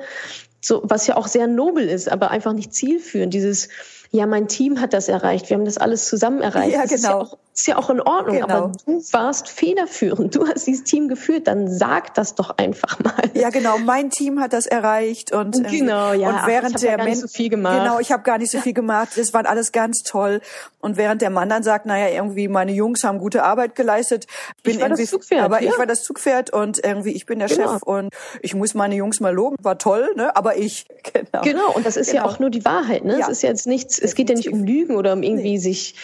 so, 0.60 0.80
was 0.84 1.06
ja 1.06 1.16
auch 1.16 1.26
sehr 1.26 1.46
nobel 1.46 1.88
ist, 1.88 2.10
aber 2.10 2.30
einfach 2.30 2.54
nicht 2.54 2.72
zielführend, 2.72 3.34
dieses, 3.34 3.68
ja, 4.10 4.26
mein 4.26 4.48
Team 4.48 4.80
hat 4.80 4.94
das 4.94 5.08
erreicht, 5.08 5.50
wir 5.50 5.58
haben 5.58 5.66
das 5.66 5.76
alles 5.76 6.08
zusammen 6.08 6.40
erreicht. 6.40 6.74
Ja, 6.74 6.82
ist 6.84 6.90
ja 6.90 6.96
genau. 6.96 7.20
auch, 7.20 7.38
ist 7.54 7.66
ja 7.68 7.76
auch 7.76 7.88
in 7.88 8.00
Ordnung, 8.00 8.36
Genau. 8.40 8.46
aber 8.54 8.72
du 8.84 9.00
warst 9.12 9.48
federführend, 9.48 10.34
du 10.34 10.46
hast 10.48 10.66
dieses 10.66 10.82
Team 10.84 11.08
geführt, 11.08 11.46
dann 11.46 11.70
sag 11.70 12.12
das 12.14 12.34
doch 12.34 12.56
einfach 12.58 12.98
mal. 12.98 13.14
Ja, 13.34 13.50
genau. 13.50 13.78
Mein 13.78 14.10
Team 14.10 14.40
hat 14.40 14.52
das 14.52 14.66
erreicht 14.66 15.32
und 15.32 15.56
irgendwie- 15.56 15.78
Genau, 15.80 16.12
ja. 16.12 16.28
Und 16.30 16.34
Ach, 16.40 16.46
während 16.48 16.70
ich 16.70 16.74
hab 16.74 16.82
ja 16.82 16.88
der 16.88 16.96
gar 16.98 17.04
nicht 17.06 17.20
so 17.20 17.28
viel 17.28 17.48
gemacht. 17.50 17.78
Genau, 17.84 17.98
ich 18.00 18.10
habe 18.12 18.22
gar 18.24 18.38
nicht 18.38 18.50
so 18.50 18.58
viel 18.58 18.72
gemacht. 18.74 19.10
Das 19.16 19.32
war 19.32 19.46
alles 19.46 19.70
ganz 19.72 20.02
toll. 20.02 20.40
Und 20.80 20.96
während 20.96 21.22
der 21.22 21.30
Mann 21.30 21.48
dann 21.48 21.62
sagt, 21.62 21.86
naja, 21.86 22.08
irgendwie 22.14 22.48
meine 22.48 22.72
Jungs 22.72 23.04
haben 23.04 23.18
gute 23.18 23.42
Arbeit 23.44 23.74
geleistet, 23.74 24.26
bin 24.62 24.74
Ich 24.76 24.80
war 24.82 24.88
das 24.88 25.06
Zugpferd, 25.06 25.42
aber 25.42 25.62
ich 25.62 25.70
ja. 25.72 25.78
war 25.78 25.86
das 25.86 26.02
Zugpferd 26.02 26.50
und 26.50 26.84
irgendwie 26.84 27.12
ich 27.12 27.24
bin 27.24 27.38
der 27.38 27.48
Genau. 27.48 27.72
Chef 27.74 27.82
und 27.84 28.10
ich 28.42 28.54
muss 28.54 28.74
meine 28.74 28.94
Jungs 28.96 29.20
mal 29.20 29.32
loben. 29.32 29.56
War 29.62 29.78
toll, 29.78 30.10
ne? 30.16 30.34
Aber 30.36 30.56
ich, 30.56 30.86
genau. 31.12 31.42
Genau, 31.42 31.72
und 31.72 31.86
das 31.86 31.96
ist 31.96 32.12
ja 32.12 32.22
Genau. 32.22 32.34
auch 32.34 32.38
nur 32.40 32.50
die 32.50 32.64
Wahrheit. 32.64 33.04
Ne? 33.04 33.14
Ja. 33.18 33.26
Es 33.26 33.28
ist 33.28 33.42
ja 33.42 33.48
jetzt 33.50 33.66
nichts, 33.66 33.98
es 33.98 34.14
geht 34.14 34.28
ja 34.28 34.34
nicht 34.36 34.52
um 34.52 34.64
Lügen 34.64 34.96
oder 34.96 35.12
um 35.14 35.22
irgendwie 35.22 35.58
sich 35.58 35.94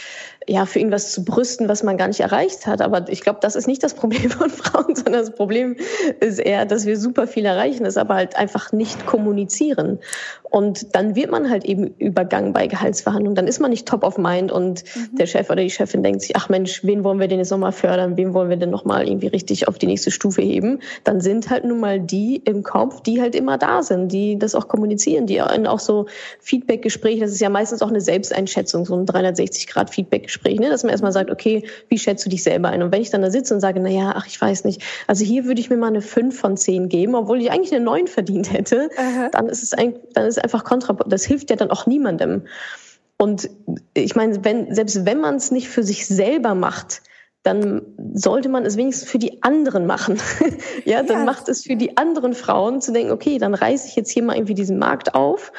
ja 0.46 0.64
für 0.64 0.78
irgendwas 0.78 1.12
zu 1.12 1.24
brüsten, 1.40 1.70
was 1.70 1.82
man 1.82 1.96
gar 1.96 2.08
nicht 2.08 2.20
erreicht 2.20 2.66
hat. 2.66 2.82
Aber 2.82 3.08
ich 3.08 3.22
glaube, 3.22 3.38
das 3.40 3.56
ist 3.56 3.66
nicht 3.66 3.82
das 3.82 3.94
Problem 3.94 4.30
von 4.30 4.50
Frauen, 4.50 4.94
sondern 4.94 5.22
das 5.22 5.30
Problem 5.30 5.76
ist 6.20 6.38
eher, 6.38 6.66
dass 6.66 6.84
wir 6.84 6.98
super 6.98 7.26
viel 7.26 7.46
erreichen, 7.46 7.86
es 7.86 7.96
aber 7.96 8.14
halt 8.14 8.36
einfach 8.36 8.72
nicht 8.72 9.06
kommunizieren. 9.06 10.00
Und 10.50 10.94
dann 10.94 11.14
wird 11.14 11.30
man 11.30 11.48
halt 11.48 11.64
eben 11.64 11.94
übergangen 11.98 12.52
bei 12.52 12.66
Gehaltsverhandlungen. 12.66 13.36
Dann 13.36 13.46
ist 13.46 13.60
man 13.60 13.70
nicht 13.70 13.86
top 13.86 14.04
of 14.04 14.18
mind 14.18 14.52
und 14.52 14.84
der 15.12 15.26
Chef 15.26 15.48
oder 15.48 15.62
die 15.62 15.70
Chefin 15.70 16.02
denkt 16.02 16.22
sich, 16.22 16.36
ach 16.36 16.48
Mensch, 16.48 16.84
wen 16.84 17.04
wollen 17.04 17.20
wir 17.20 17.28
denn 17.28 17.38
jetzt 17.38 17.50
nochmal 17.50 17.72
fördern? 17.72 18.16
Wen 18.16 18.34
wollen 18.34 18.50
wir 18.50 18.56
denn 18.56 18.70
nochmal 18.70 19.08
irgendwie 19.08 19.28
richtig 19.28 19.68
auf 19.68 19.78
die 19.78 19.86
nächste 19.86 20.10
Stufe 20.10 20.42
heben? 20.42 20.80
Dann 21.04 21.20
sind 21.20 21.48
halt 21.48 21.64
nun 21.64 21.80
mal 21.80 22.00
die 22.00 22.36
im 22.44 22.64
Kopf, 22.64 23.00
die 23.00 23.22
halt 23.22 23.34
immer 23.34 23.58
da 23.58 23.82
sind, 23.82 24.12
die 24.12 24.38
das 24.38 24.54
auch 24.54 24.68
kommunizieren, 24.68 25.26
die 25.26 25.40
auch 25.40 25.78
so 25.78 26.06
Feedbackgespräche, 26.40 27.20
das 27.20 27.30
ist 27.30 27.40
ja 27.40 27.48
meistens 27.48 27.80
auch 27.80 27.88
eine 27.88 28.00
Selbsteinschätzung, 28.00 28.84
so 28.84 28.96
ein 28.96 29.06
360-Grad-Feedbackgespräch, 29.06 30.58
ne? 30.58 30.68
dass 30.68 30.82
man 30.82 30.90
erstmal 30.90 31.12
sagt, 31.12 31.29
okay, 31.30 31.64
wie 31.88 31.98
schätzt 31.98 32.24
du 32.24 32.30
dich 32.30 32.42
selber 32.42 32.68
ein? 32.68 32.82
Und 32.82 32.92
wenn 32.92 33.02
ich 33.02 33.10
dann 33.10 33.22
da 33.22 33.30
sitze 33.30 33.54
und 33.54 33.60
sage, 33.60 33.80
na 33.80 33.88
ja, 33.88 34.12
ach, 34.16 34.26
ich 34.26 34.40
weiß 34.40 34.64
nicht, 34.64 34.82
also 35.06 35.24
hier 35.24 35.44
würde 35.44 35.60
ich 35.60 35.70
mir 35.70 35.76
mal 35.76 35.88
eine 35.88 36.02
5 36.02 36.38
von 36.38 36.56
10 36.56 36.88
geben, 36.88 37.14
obwohl 37.14 37.40
ich 37.40 37.50
eigentlich 37.50 37.72
eine 37.72 37.84
9 37.84 38.06
verdient 38.06 38.52
hätte, 38.52 38.90
dann 39.32 39.48
ist 39.48 39.62
es 39.62 39.72
ein, 39.74 39.94
dann 40.14 40.26
ist 40.26 40.42
einfach 40.42 40.64
kontra, 40.64 40.94
das 41.06 41.24
hilft 41.24 41.50
ja 41.50 41.56
dann 41.56 41.70
auch 41.70 41.86
niemandem. 41.86 42.42
Und 43.16 43.50
ich 43.94 44.16
meine, 44.16 44.44
wenn, 44.44 44.74
selbst 44.74 45.04
wenn 45.04 45.20
man 45.20 45.36
es 45.36 45.50
nicht 45.50 45.68
für 45.68 45.82
sich 45.82 46.06
selber 46.06 46.54
macht, 46.54 47.02
dann 47.42 47.82
sollte 48.12 48.50
man 48.50 48.66
es 48.66 48.76
wenigstens 48.76 49.08
für 49.08 49.18
die 49.18 49.42
anderen 49.42 49.86
machen. 49.86 50.18
ja, 50.84 51.02
dann 51.02 51.20
Ja. 51.20 51.24
macht 51.24 51.48
es 51.48 51.64
für 51.64 51.76
die 51.76 51.96
anderen 51.96 52.34
Frauen 52.34 52.82
zu 52.82 52.92
denken, 52.92 53.12
okay, 53.12 53.38
dann 53.38 53.54
reiße 53.54 53.88
ich 53.88 53.96
jetzt 53.96 54.10
hier 54.10 54.22
mal 54.22 54.36
irgendwie 54.36 54.54
diesen 54.54 54.78
Markt 54.78 55.14
auf 55.14 55.52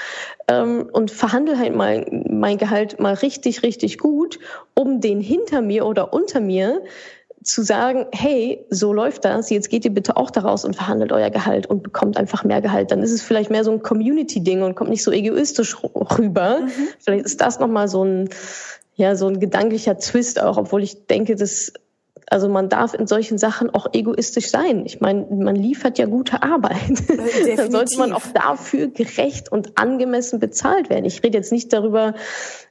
ähm, 0.47 0.87
und 0.91 1.09
verhandle 1.09 1.57
halt 1.57 1.75
mal 1.75 2.05
mein 2.29 2.57
Gehalt 2.57 2.99
mal 2.99 3.15
richtig, 3.15 3.63
richtig 3.63 3.97
gut, 3.97 4.37
um 4.75 5.01
den 5.01 5.21
hinter 5.21 5.61
mir 5.61 5.85
oder 5.87 6.13
unter 6.13 6.39
mir 6.39 6.83
zu 7.43 7.63
sagen, 7.63 8.05
hey, 8.11 8.63
so 8.69 8.93
läuft 8.93 9.25
das, 9.25 9.49
jetzt 9.49 9.71
geht 9.71 9.83
ihr 9.83 9.91
bitte 9.91 10.15
auch 10.15 10.29
daraus 10.29 10.63
und 10.63 10.75
verhandelt 10.75 11.11
euer 11.11 11.31
Gehalt 11.31 11.65
und 11.65 11.81
bekommt 11.81 12.17
einfach 12.17 12.43
mehr 12.43 12.61
Gehalt. 12.61 12.91
Dann 12.91 13.01
ist 13.01 13.11
es 13.11 13.23
vielleicht 13.23 13.49
mehr 13.49 13.63
so 13.63 13.71
ein 13.71 13.81
Community-Ding 13.81 14.61
und 14.61 14.75
kommt 14.75 14.91
nicht 14.91 15.03
so 15.03 15.11
egoistisch 15.11 15.75
rüber. 15.83 16.67
Vielleicht 16.99 17.25
ist 17.25 17.41
das 17.41 17.59
nochmal 17.59 17.87
so 17.87 18.05
ein, 18.05 18.29
ja, 19.01 19.15
so 19.15 19.27
ein 19.27 19.39
gedanklicher 19.39 19.97
Twist 19.97 20.39
auch, 20.39 20.57
obwohl 20.57 20.83
ich 20.83 21.07
denke, 21.07 21.35
dass 21.35 21.73
also 22.29 22.47
man 22.47 22.69
darf 22.69 22.93
in 22.93 23.07
solchen 23.07 23.37
Sachen 23.37 23.71
auch 23.71 23.87
egoistisch 23.91 24.49
sein. 24.51 24.85
Ich 24.85 25.01
meine, 25.01 25.25
man 25.29 25.55
liefert 25.55 25.97
ja 25.97 26.05
gute 26.05 26.41
Arbeit. 26.43 26.77
Dann 27.57 27.71
sollte 27.71 27.97
man 27.97 28.13
auch 28.13 28.21
dafür 28.33 28.87
gerecht 28.87 29.51
und 29.51 29.77
angemessen 29.77 30.39
bezahlt 30.39 30.89
werden. 30.89 31.03
Ich 31.03 31.23
rede 31.23 31.37
jetzt 31.37 31.51
nicht 31.51 31.73
darüber, 31.73 32.13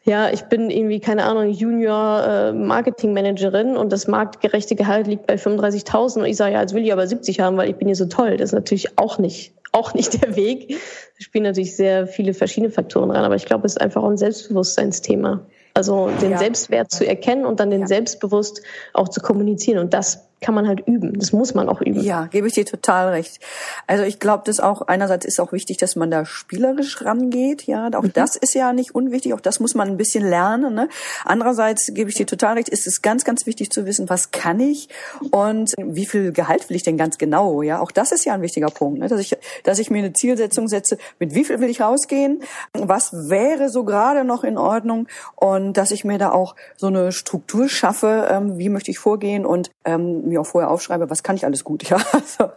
ja, 0.05 0.31
ich 0.31 0.45
bin 0.45 0.71
irgendwie, 0.71 1.01
keine 1.01 1.25
Ahnung, 1.25 1.51
Junior 1.51 2.25
äh, 2.25 2.53
Marketing 2.53 3.13
Managerin 3.13 3.77
und 3.77 3.93
das 3.93 4.07
marktgerechte 4.07 4.77
Gehalt 4.77 5.09
liegt 5.09 5.27
bei 5.27 5.35
35.000 5.35 6.21
und 6.21 6.25
ich 6.27 6.37
sage, 6.37 6.55
ja, 6.55 6.61
jetzt 6.63 6.73
will 6.73 6.85
ich 6.85 6.93
aber 6.93 7.07
70 7.07 7.41
haben, 7.41 7.57
weil 7.57 7.69
ich 7.69 7.77
bin 7.77 7.89
hier 7.89 7.97
so 7.97 8.07
toll. 8.07 8.37
Das 8.37 8.51
ist 8.51 8.55
natürlich 8.55 8.99
auch 8.99 9.19
nicht, 9.19 9.53
auch 9.73 9.93
nicht 9.93 10.23
der 10.23 10.37
Weg. 10.37 10.69
Da 10.69 11.25
spielen 11.25 11.45
natürlich 11.45 11.77
sehr 11.77 12.07
viele 12.07 12.33
verschiedene 12.33 12.73
Faktoren 12.73 13.11
rein, 13.11 13.25
aber 13.25 13.35
ich 13.35 13.45
glaube, 13.45 13.67
es 13.67 13.73
ist 13.73 13.81
einfach 13.81 14.03
auch 14.03 14.09
ein 14.09 14.17
Selbstbewusstseinsthema. 14.17 15.45
Also 15.81 16.11
den 16.21 16.33
Ja. 16.33 16.37
Selbstwert 16.37 16.91
zu 16.91 17.07
erkennen 17.07 17.47
und 17.47 17.59
dann 17.59 17.71
den 17.71 17.87
selbstbewusst 17.87 18.61
auch 18.93 19.09
zu 19.09 19.23
kommunizieren. 19.23 19.79
Und 19.79 19.95
das 19.95 20.30
kann 20.41 20.55
man 20.55 20.67
halt 20.67 20.87
üben. 20.87 21.19
Das 21.19 21.33
muss 21.33 21.55
man 21.55 21.69
auch 21.69 21.81
üben. 21.81 22.01
Ja, 22.01 22.27
gebe 22.27 22.47
ich 22.47 22.55
dir 22.55 22.65
total 22.65 23.11
recht. 23.11 23.41
Also 23.87 24.05
ich 24.05 24.19
glaube, 24.19 24.43
das 24.47 24.61
auch 24.61 24.83
einerseits 24.83 25.27
ist 25.27 25.41
auch 25.41 25.53
wichtig, 25.53 25.77
dass 25.77 25.97
man 25.97 26.11
da 26.11 26.25
spielerisch 26.25 27.03
rangeht. 27.05 27.67
Ja, 27.67 27.91
auch 27.95 28.07
das 28.09 28.37
ist 28.37 28.55
ja 28.55 28.73
nicht 28.73 28.95
unwichtig. 28.95 29.35
Auch 29.35 29.41
das 29.41 29.61
muss 29.61 29.75
man 29.75 29.89
ein 29.89 29.97
bisschen 29.97 30.25
lernen. 30.25 30.75
Ne? 30.75 30.89
Andererseits 31.25 31.91
gebe 31.93 32.11
ich 32.11 32.17
dir 32.17 32.27
total 32.27 32.55
recht. 32.55 32.69
Ist 32.69 32.87
es 32.87 33.03
ganz, 33.03 33.25
ganz 33.25 33.47
wichtig 33.47 33.71
zu 33.71 33.85
wissen, 33.87 34.09
was 34.09 34.31
kann 34.31 34.61
ich 34.61 34.89
und 35.31 35.75
wie 35.79 36.07
viel 36.07 36.33
Gehalt 36.33 36.69
will 36.69 36.77
ich 36.77 36.83
denn 36.83 36.97
ganz 36.97 37.19
genau? 37.19 37.63
Ja, 37.63 37.81
auch 37.81 37.91
das 37.91 38.13
ist 38.13 38.25
ja 38.25 38.35
ein 38.35 38.43
wichtiger 38.43 38.71
Punkt, 38.71 39.01
ne? 39.01 39.09
dass 39.09 39.21
ich, 39.21 39.37
dass 39.65 39.79
ich 39.79 39.91
mir 39.91 39.99
eine 39.99 40.13
Zielsetzung 40.13 40.69
setze. 40.69 40.99
Mit 41.19 41.35
wie 41.35 41.45
viel 41.45 41.61
will 41.61 41.69
ich 41.69 41.81
rausgehen? 41.81 42.43
Was 42.73 43.29
wäre 43.29 43.69
so 43.69 43.85
gerade 43.85 44.25
noch 44.25 44.45
in 44.45 44.57
Ordnung? 44.57 45.07
Und 45.37 45.75
dass 45.75 45.91
ich 45.91 46.05
mir 46.05 46.19
da 46.19 46.31
auch 46.31 46.57
so 46.77 46.87
eine 46.87 47.13
Struktur 47.13 47.69
schaffe. 47.69 48.29
Ähm, 48.31 48.59
wie 48.59 48.69
möchte 48.69 48.91
ich 48.91 48.99
vorgehen 48.99 49.45
und 49.45 49.71
ähm, 49.85 50.30
mir 50.31 50.41
auch 50.41 50.47
vorher 50.47 50.71
aufschreibe, 50.71 51.11
was 51.11 51.23
kann 51.23 51.37
ich 51.37 51.45
alles 51.45 51.65
gut, 51.65 51.83
ja. 51.91 51.99
Also, 52.13 52.51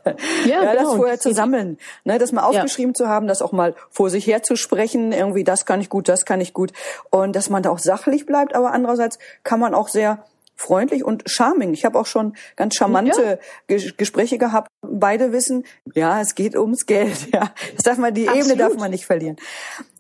Ja, 0.45 0.63
ja, 0.63 0.73
das 0.73 0.83
genau. 0.83 0.95
vorher 0.95 1.19
zu 1.19 1.33
sammeln, 1.33 1.77
ne, 2.05 2.17
das 2.17 2.31
mal 2.31 2.43
aufgeschrieben 2.43 2.95
zu 2.95 3.07
haben, 3.07 3.27
das 3.27 3.41
auch 3.41 3.51
mal 3.51 3.75
vor 3.89 4.09
sich 4.09 4.25
her 4.25 4.43
zu 4.43 4.55
sprechen, 4.55 5.11
irgendwie 5.11 5.43
das 5.43 5.65
kann 5.65 5.81
ich 5.81 5.89
gut, 5.89 6.07
das 6.07 6.25
kann 6.25 6.39
ich 6.39 6.53
gut 6.53 6.71
und 7.09 7.35
dass 7.35 7.49
man 7.49 7.63
da 7.63 7.69
auch 7.69 7.79
sachlich 7.79 8.25
bleibt, 8.25 8.55
aber 8.55 8.71
andererseits 8.71 9.19
kann 9.43 9.59
man 9.59 9.73
auch 9.73 9.89
sehr 9.89 10.23
freundlich 10.55 11.03
und 11.03 11.23
charming. 11.25 11.73
Ich 11.73 11.85
habe 11.85 11.99
auch 11.99 12.05
schon 12.05 12.35
ganz 12.55 12.75
charmante 12.75 13.39
Ges 13.67 13.97
Gespräche 13.97 14.37
gehabt. 14.37 14.69
Beide 14.81 15.31
wissen, 15.31 15.65
ja, 15.93 16.21
es 16.21 16.35
geht 16.35 16.55
ums 16.55 16.85
Geld. 16.85 17.27
Ja, 17.33 17.51
das 17.75 17.83
darf 17.83 17.97
man 17.97 18.13
die 18.13 18.21
Ebene 18.23 18.39
Absolut. 18.39 18.59
darf 18.59 18.75
man 18.75 18.91
nicht 18.91 19.05
verlieren. 19.05 19.37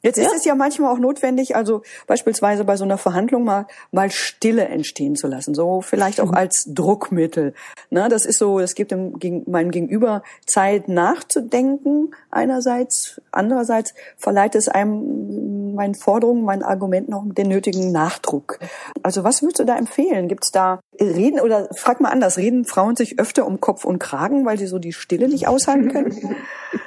Jetzt 0.03 0.17
ist 0.17 0.31
Ja. 0.31 0.35
es 0.35 0.45
ja 0.45 0.55
manchmal 0.55 0.93
auch 0.93 0.99
notwendig, 0.99 1.55
also 1.55 1.81
beispielsweise 2.07 2.65
bei 2.65 2.75
so 2.75 2.83
einer 2.83 2.97
Verhandlung 2.97 3.45
mal 3.45 3.67
mal 3.91 4.11
Stille 4.11 4.65
entstehen 4.65 5.15
zu 5.15 5.27
lassen, 5.27 5.55
so 5.55 5.81
vielleicht 5.81 6.19
auch 6.19 6.31
als 6.33 6.65
Druckmittel. 6.67 7.53
Ne, 7.89 8.09
das 8.09 8.25
ist 8.25 8.37
so, 8.37 8.59
es 8.59 8.75
gibt 8.75 8.91
dem, 8.91 9.17
gegen, 9.17 9.49
meinem 9.49 9.71
Gegenüber 9.71 10.21
Zeit 10.45 10.89
nachzudenken 10.89 12.13
einerseits, 12.31 13.21
andererseits 13.31 13.93
verleiht 14.17 14.55
es 14.55 14.67
einem 14.67 15.73
meinen 15.75 15.95
Forderungen, 15.95 16.43
meinen 16.43 16.63
Argumenten 16.63 17.13
auch 17.13 17.23
den 17.25 17.47
nötigen 17.47 17.91
Nachdruck. 17.91 18.59
Also 19.01 19.23
was 19.23 19.41
würdest 19.41 19.59
du 19.59 19.65
da 19.65 19.77
empfehlen? 19.77 20.27
Gibt 20.27 20.43
es 20.43 20.51
da 20.51 20.79
reden 20.99 21.39
oder 21.39 21.69
frag 21.75 22.01
mal 22.01 22.09
anders, 22.09 22.37
reden 22.37 22.65
Frauen 22.65 22.95
sich 22.95 23.19
öfter 23.19 23.45
um 23.45 23.59
Kopf 23.59 23.85
und 23.85 23.99
Kragen, 23.99 24.45
weil 24.45 24.57
sie 24.57 24.67
so 24.67 24.79
die 24.79 24.93
Stille 24.93 25.27
nicht 25.27 25.47
aushalten 25.47 25.91
können? 25.91 26.35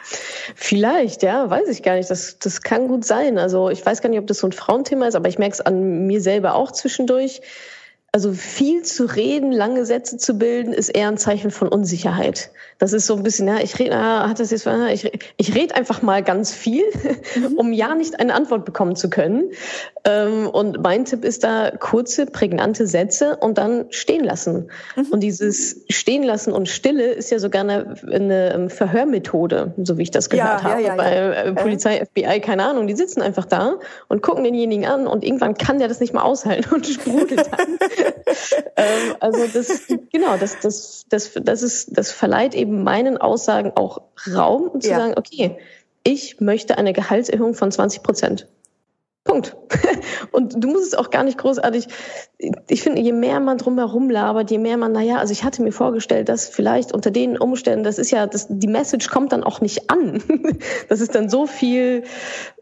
Vielleicht, 0.54 1.22
ja, 1.22 1.48
weiß 1.50 1.68
ich 1.68 1.82
gar 1.82 1.96
nicht. 1.96 2.10
Das, 2.10 2.38
das 2.38 2.62
kann 2.62 2.88
gut 2.88 3.04
sein. 3.04 3.38
Also 3.38 3.70
ich 3.70 3.84
weiß 3.84 4.02
gar 4.02 4.08
nicht, 4.08 4.18
ob 4.18 4.26
das 4.26 4.38
so 4.38 4.46
ein 4.46 4.52
Frauenthema 4.52 5.06
ist, 5.06 5.14
aber 5.14 5.28
ich 5.28 5.38
merke 5.38 5.54
es 5.54 5.60
an 5.60 6.06
mir 6.06 6.20
selber 6.20 6.54
auch 6.54 6.72
zwischendurch. 6.72 7.40
Also 8.16 8.32
viel 8.32 8.82
zu 8.82 9.04
reden, 9.04 9.52
lange 9.52 9.84
Sätze 9.84 10.16
zu 10.16 10.38
bilden, 10.38 10.72
ist 10.72 10.88
eher 10.88 11.08
ein 11.08 11.18
Zeichen 11.18 11.50
von 11.50 11.68
Unsicherheit. 11.68 12.50
Das 12.78 12.94
ist 12.94 13.06
so 13.06 13.14
ein 13.14 13.22
bisschen, 13.22 13.46
ja, 13.46 13.58
ich 13.58 13.78
rede, 13.78 13.94
ah, 13.94 14.30
hat 14.30 14.40
das 14.40 14.52
jetzt, 14.52 14.66
ah, 14.66 14.88
ich, 14.88 15.12
ich 15.36 15.54
rede 15.54 15.75
einfach 15.75 16.00
mal 16.00 16.22
ganz 16.22 16.54
viel, 16.54 16.84
um 17.56 17.75
ja 17.75 17.94
nicht 17.94 18.18
eine 18.18 18.32
Antwort 18.32 18.64
bekommen 18.64 18.96
zu 18.96 19.10
können. 19.10 19.50
Ähm, 20.06 20.48
und 20.48 20.80
mein 20.82 21.04
Tipp 21.04 21.25
ist 21.25 21.42
da 21.42 21.72
kurze, 21.72 22.26
prägnante 22.26 22.86
Sätze 22.86 23.36
und 23.36 23.58
dann 23.58 23.86
stehen 23.90 24.22
lassen. 24.22 24.70
Mhm. 24.94 25.06
Und 25.10 25.20
dieses 25.20 25.84
Stehen 25.88 26.22
lassen 26.22 26.52
und 26.52 26.68
Stille 26.68 27.10
ist 27.12 27.30
ja 27.32 27.40
sogar 27.40 27.62
eine, 27.62 27.96
eine 28.08 28.54
ähm, 28.54 28.70
Verhörmethode, 28.70 29.75
so 29.82 29.98
wie 29.98 30.04
ich 30.04 30.12
das 30.12 30.30
gehört 30.30 30.62
ja, 30.62 30.62
habe. 30.62 30.80
Ja, 30.80 30.88
ja, 30.88 30.94
Bei 30.94 31.12
äh, 31.12 31.52
Polizei, 31.54 32.04
FBI, 32.04 32.40
keine 32.40 32.64
Ahnung, 32.64 32.86
die 32.86 32.94
sitzen 32.94 33.20
einfach 33.20 33.46
da 33.46 33.80
und 34.06 34.22
gucken 34.22 34.44
denjenigen 34.44 34.86
an 34.86 35.08
und 35.08 35.25
irgendwann 35.25 35.54
kann 35.54 35.80
der 35.80 35.88
das 35.88 35.98
nicht 35.98 36.12
mehr 36.12 36.25
aushalten 36.25 36.72
und 36.72 36.86
sprudelt 36.86 37.50
dann. 37.50 37.66
ähm, 38.76 39.16
also 39.18 39.40
das, 39.52 39.88
genau, 40.12 40.36
das, 40.38 40.60
das, 40.60 41.06
das, 41.08 41.32
das 41.34 41.62
ist, 41.62 41.98
das 41.98 42.12
verleiht 42.12 42.54
eben 42.54 42.84
meinen 42.84 43.16
Aussagen 43.16 43.72
auch 43.75 44.02
Raum, 44.32 44.68
um 44.68 44.80
zu 44.80 44.88
sagen, 44.88 45.14
okay, 45.16 45.58
ich 46.04 46.40
möchte 46.40 46.78
eine 46.78 46.92
Gehaltserhöhung 46.92 47.54
von 47.54 47.72
20 47.72 48.04
Prozent. 48.04 48.46
Punkt. 49.26 49.56
Und 50.33 50.54
du 50.56 50.68
musst 50.68 50.87
es 50.87 50.95
auch 50.95 51.11
gar 51.11 51.25
nicht 51.25 51.37
großartig. 51.37 51.88
Ich 52.68 52.83
finde, 52.83 53.02
je 53.02 53.12
mehr 53.12 53.40
man 53.40 53.59
drumherum 53.59 54.09
labert, 54.09 54.50
je 54.50 54.59
mehr 54.59 54.78
man, 54.78 54.92
naja, 54.92 55.18
also 55.18 55.33
ich 55.33 55.45
hatte 55.45 55.62
mir 55.62 55.73
vorgestellt, 55.73 56.28
dass 56.30 56.49
vielleicht 56.49 56.92
unter 56.92 57.11
den 57.11 57.37
Umständen, 57.37 57.85
das 57.85 57.99
ist 57.99 58.11
ja, 58.11 58.26
das, 58.26 58.47
die 58.49 58.68
Message 58.68 59.11
kommt 59.11 59.33
dann 59.33 59.45
auch 59.45 59.61
nicht 59.61 59.90
an. 59.90 60.23
Das 60.88 61.00
ist 61.00 61.14
dann 61.14 61.28
so 61.28 61.47
viel, 61.47 62.04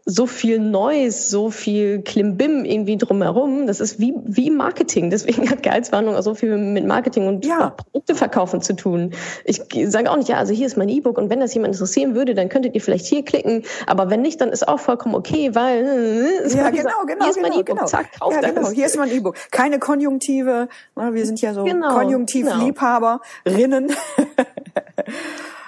so 0.07 0.27
viel 0.27 0.59
Neues, 0.59 1.31
so 1.31 1.49
viel 1.49 2.03
Klimbim 2.03 2.63
irgendwie 2.63 2.95
drumherum. 2.95 3.65
Das 3.65 3.79
ist 3.79 3.99
wie, 3.99 4.13
wie 4.23 4.51
Marketing. 4.51 5.09
Deswegen 5.09 5.49
hat 5.49 5.63
Gehaltswarnung 5.63 6.15
auch 6.15 6.21
so 6.21 6.35
viel 6.35 6.55
mit 6.57 6.85
Marketing 6.85 7.27
und 7.27 7.43
ja. 7.43 7.71
Produkte 7.71 8.13
verkaufen 8.13 8.61
zu 8.61 8.75
tun. 8.75 9.13
Ich 9.45 9.63
sage 9.87 10.11
auch 10.11 10.17
nicht, 10.17 10.29
ja, 10.29 10.37
also 10.37 10.53
hier 10.53 10.67
ist 10.67 10.77
mein 10.77 10.89
E-Book 10.89 11.17
und 11.17 11.31
wenn 11.31 11.39
das 11.39 11.55
jemand 11.55 11.73
interessieren 11.73 12.13
würde, 12.13 12.35
dann 12.35 12.49
könntet 12.49 12.75
ihr 12.75 12.81
vielleicht 12.81 13.07
hier 13.07 13.25
klicken. 13.25 13.63
Aber 13.87 14.11
wenn 14.11 14.21
nicht, 14.21 14.39
dann 14.41 14.49
ist 14.49 14.67
auch 14.67 14.79
vollkommen 14.79 15.15
okay, 15.15 15.55
weil 15.55 16.29
ja, 16.55 16.69
genau, 16.69 17.05
genau, 17.07 17.23
hier 17.23 17.31
ist 17.31 17.41
mein 17.41 17.51
genau, 17.51 17.61
E-Book, 17.61 17.75
genau. 17.77 17.85
zack, 17.87 18.19
kauft 18.19 18.43
ja, 18.43 18.51
genau. 18.51 18.69
Hier 18.69 18.85
ist 18.85 18.97
mein 18.97 19.09
E-Book. 19.09 19.35
Keine 19.49 19.79
Konjunktive. 19.79 20.69
Wir 20.95 21.25
sind 21.25 21.41
ja 21.41 21.55
so 21.55 21.63
genau, 21.63 21.95
Konjunktivliebhaberinnen. 21.95 23.87
Genau. 23.87 23.97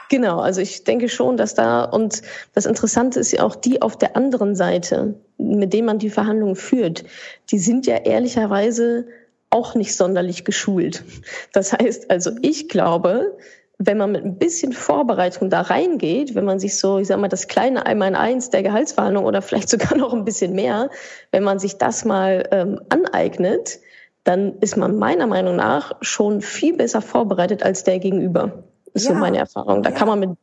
Genau, 0.09 0.39
also 0.39 0.61
ich 0.61 0.83
denke 0.83 1.09
schon, 1.09 1.35
dass 1.35 1.53
da, 1.53 1.83
und 1.83 2.21
das 2.53 2.65
Interessante 2.65 3.19
ist 3.19 3.31
ja 3.31 3.43
auch 3.43 3.55
die 3.55 3.81
auf 3.81 3.97
der 3.97 4.15
anderen 4.15 4.55
Seite, 4.55 5.15
mit 5.37 5.73
denen 5.73 5.85
man 5.85 5.99
die 5.99 6.09
Verhandlungen 6.09 6.55
führt, 6.55 7.03
die 7.51 7.59
sind 7.59 7.85
ja 7.85 7.97
ehrlicherweise 7.97 9.07
auch 9.49 9.75
nicht 9.75 9.95
sonderlich 9.95 10.45
geschult. 10.45 11.03
Das 11.53 11.73
heißt 11.73 12.09
also, 12.09 12.31
ich 12.41 12.69
glaube, 12.69 13.37
wenn 13.79 13.97
man 13.97 14.11
mit 14.11 14.23
ein 14.23 14.37
bisschen 14.37 14.73
Vorbereitung 14.73 15.49
da 15.49 15.61
reingeht, 15.61 16.35
wenn 16.35 16.45
man 16.45 16.59
sich 16.59 16.77
so, 16.77 16.99
ich 16.99 17.07
sag 17.07 17.19
mal, 17.19 17.27
das 17.27 17.47
kleine 17.47 17.85
Einmal 17.85 18.09
in 18.09 18.15
eins 18.15 18.49
der 18.49 18.63
Gehaltsverhandlung 18.63 19.25
oder 19.25 19.41
vielleicht 19.41 19.69
sogar 19.69 19.97
noch 19.97 20.13
ein 20.13 20.25
bisschen 20.25 20.53
mehr, 20.53 20.89
wenn 21.31 21.43
man 21.43 21.59
sich 21.59 21.77
das 21.77 22.05
mal 22.05 22.47
ähm, 22.51 22.79
aneignet, 22.89 23.79
dann 24.23 24.57
ist 24.59 24.77
man 24.77 24.97
meiner 24.97 25.27
Meinung 25.27 25.55
nach 25.55 25.95
schon 26.01 26.41
viel 26.41 26.75
besser 26.75 27.01
vorbereitet 27.01 27.63
als 27.63 27.83
der 27.83 27.99
Gegenüber 27.99 28.63
ist 28.97 29.05
ja. 29.05 29.13
so 29.13 29.19
meine 29.19 29.37
Erfahrung. 29.37 29.83
Da 29.83 29.89
ja. 29.89 29.95
kann 29.95 30.07
man 30.07 30.19
mit 30.19 30.37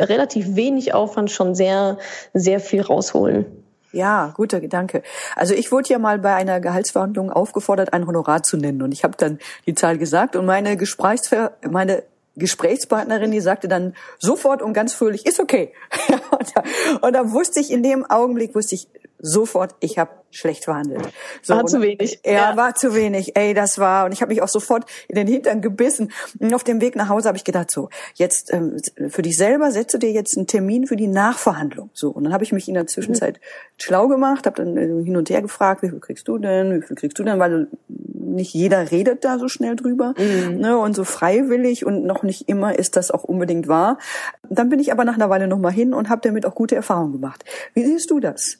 relativ 0.00 0.56
wenig 0.56 0.94
Aufwand 0.94 1.30
schon 1.30 1.54
sehr, 1.54 1.98
sehr 2.34 2.60
viel 2.60 2.82
rausholen. 2.82 3.46
Ja, 3.92 4.32
guter 4.34 4.60
Gedanke. 4.60 5.02
Also 5.36 5.54
ich 5.54 5.70
wurde 5.70 5.90
ja 5.90 5.98
mal 5.98 6.18
bei 6.18 6.34
einer 6.34 6.60
Gehaltsverhandlung 6.60 7.30
aufgefordert, 7.30 7.92
ein 7.92 8.06
Honorar 8.06 8.42
zu 8.42 8.56
nennen 8.56 8.82
und 8.82 8.92
ich 8.92 9.04
habe 9.04 9.16
dann 9.18 9.38
die 9.66 9.74
Zahl 9.74 9.98
gesagt 9.98 10.34
und 10.34 10.46
meine 10.46 10.76
Gesprächsver 10.76 11.52
meine 11.68 12.02
Gesprächspartnerin, 12.36 13.30
die 13.30 13.40
sagte 13.40 13.68
dann 13.68 13.94
sofort 14.18 14.62
und 14.62 14.72
ganz 14.72 14.94
fröhlich, 14.94 15.26
ist 15.26 15.40
okay. 15.40 15.72
und, 16.30 16.56
da, 16.56 16.62
und 17.06 17.12
da 17.12 17.30
wusste 17.30 17.60
ich 17.60 17.70
in 17.70 17.82
dem 17.82 18.06
Augenblick, 18.08 18.54
wusste 18.54 18.74
ich, 18.74 18.88
sofort, 19.18 19.74
ich 19.80 19.98
habe 19.98 20.10
schlecht 20.32 20.64
verhandelt. 20.64 21.08
So, 21.42 21.54
war 21.54 21.66
zu 21.66 21.80
wenig. 21.80 22.20
Ja, 22.24 22.32
ja, 22.32 22.56
war 22.56 22.74
zu 22.74 22.94
wenig. 22.94 23.36
Ey, 23.36 23.54
das 23.54 23.78
war 23.78 24.06
und 24.06 24.12
ich 24.12 24.22
habe 24.22 24.32
mich 24.32 24.42
auch 24.42 24.48
sofort 24.48 24.84
in 25.08 25.14
den 25.14 25.26
Hintern 25.26 25.60
gebissen. 25.60 26.12
Und 26.38 26.52
auf 26.54 26.64
dem 26.64 26.80
Weg 26.80 26.96
nach 26.96 27.08
Hause 27.08 27.28
habe 27.28 27.38
ich 27.38 27.44
gedacht, 27.44 27.70
so 27.70 27.88
jetzt 28.14 28.52
ähm, 28.52 28.76
für 29.08 29.22
dich 29.22 29.36
selber 29.36 29.70
setze 29.70 29.98
dir 29.98 30.10
jetzt 30.10 30.36
einen 30.36 30.46
Termin 30.46 30.86
für 30.86 30.96
die 30.96 31.06
Nachverhandlung. 31.06 31.90
So 31.92 32.10
und 32.10 32.24
dann 32.24 32.32
habe 32.32 32.44
ich 32.44 32.52
mich 32.52 32.68
in 32.68 32.74
der 32.74 32.86
Zwischenzeit 32.86 33.36
mhm. 33.36 33.80
schlau 33.80 34.08
gemacht, 34.08 34.46
habe 34.46 34.56
dann 34.56 34.76
äh, 34.76 35.04
hin 35.04 35.16
und 35.16 35.30
her 35.30 35.42
gefragt, 35.42 35.82
wie 35.82 35.90
viel 35.90 36.00
kriegst 36.00 36.26
du 36.26 36.38
denn, 36.38 36.80
wie 36.80 36.86
viel 36.86 36.96
kriegst 36.96 37.18
du 37.18 37.24
denn, 37.24 37.38
weil 37.38 37.68
nicht 38.32 38.54
jeder 38.54 38.90
redet 38.90 39.24
da 39.24 39.38
so 39.38 39.48
schnell 39.48 39.76
drüber 39.76 40.14
mhm. 40.18 40.58
ne, 40.58 40.78
und 40.78 40.94
so 40.94 41.04
freiwillig 41.04 41.84
und 41.84 42.04
noch 42.04 42.22
nicht 42.22 42.48
immer 42.48 42.78
ist 42.78 42.96
das 42.96 43.10
auch 43.10 43.24
unbedingt 43.24 43.68
wahr. 43.68 43.98
Dann 44.48 44.68
bin 44.68 44.80
ich 44.80 44.92
aber 44.92 45.04
nach 45.04 45.14
einer 45.14 45.30
Weile 45.30 45.46
noch 45.46 45.58
mal 45.58 45.72
hin 45.72 45.94
und 45.94 46.08
habe 46.08 46.22
damit 46.22 46.46
auch 46.46 46.54
gute 46.54 46.74
Erfahrungen 46.74 47.12
gemacht. 47.12 47.44
Wie 47.74 47.84
siehst 47.84 48.10
du 48.10 48.20
das? 48.20 48.58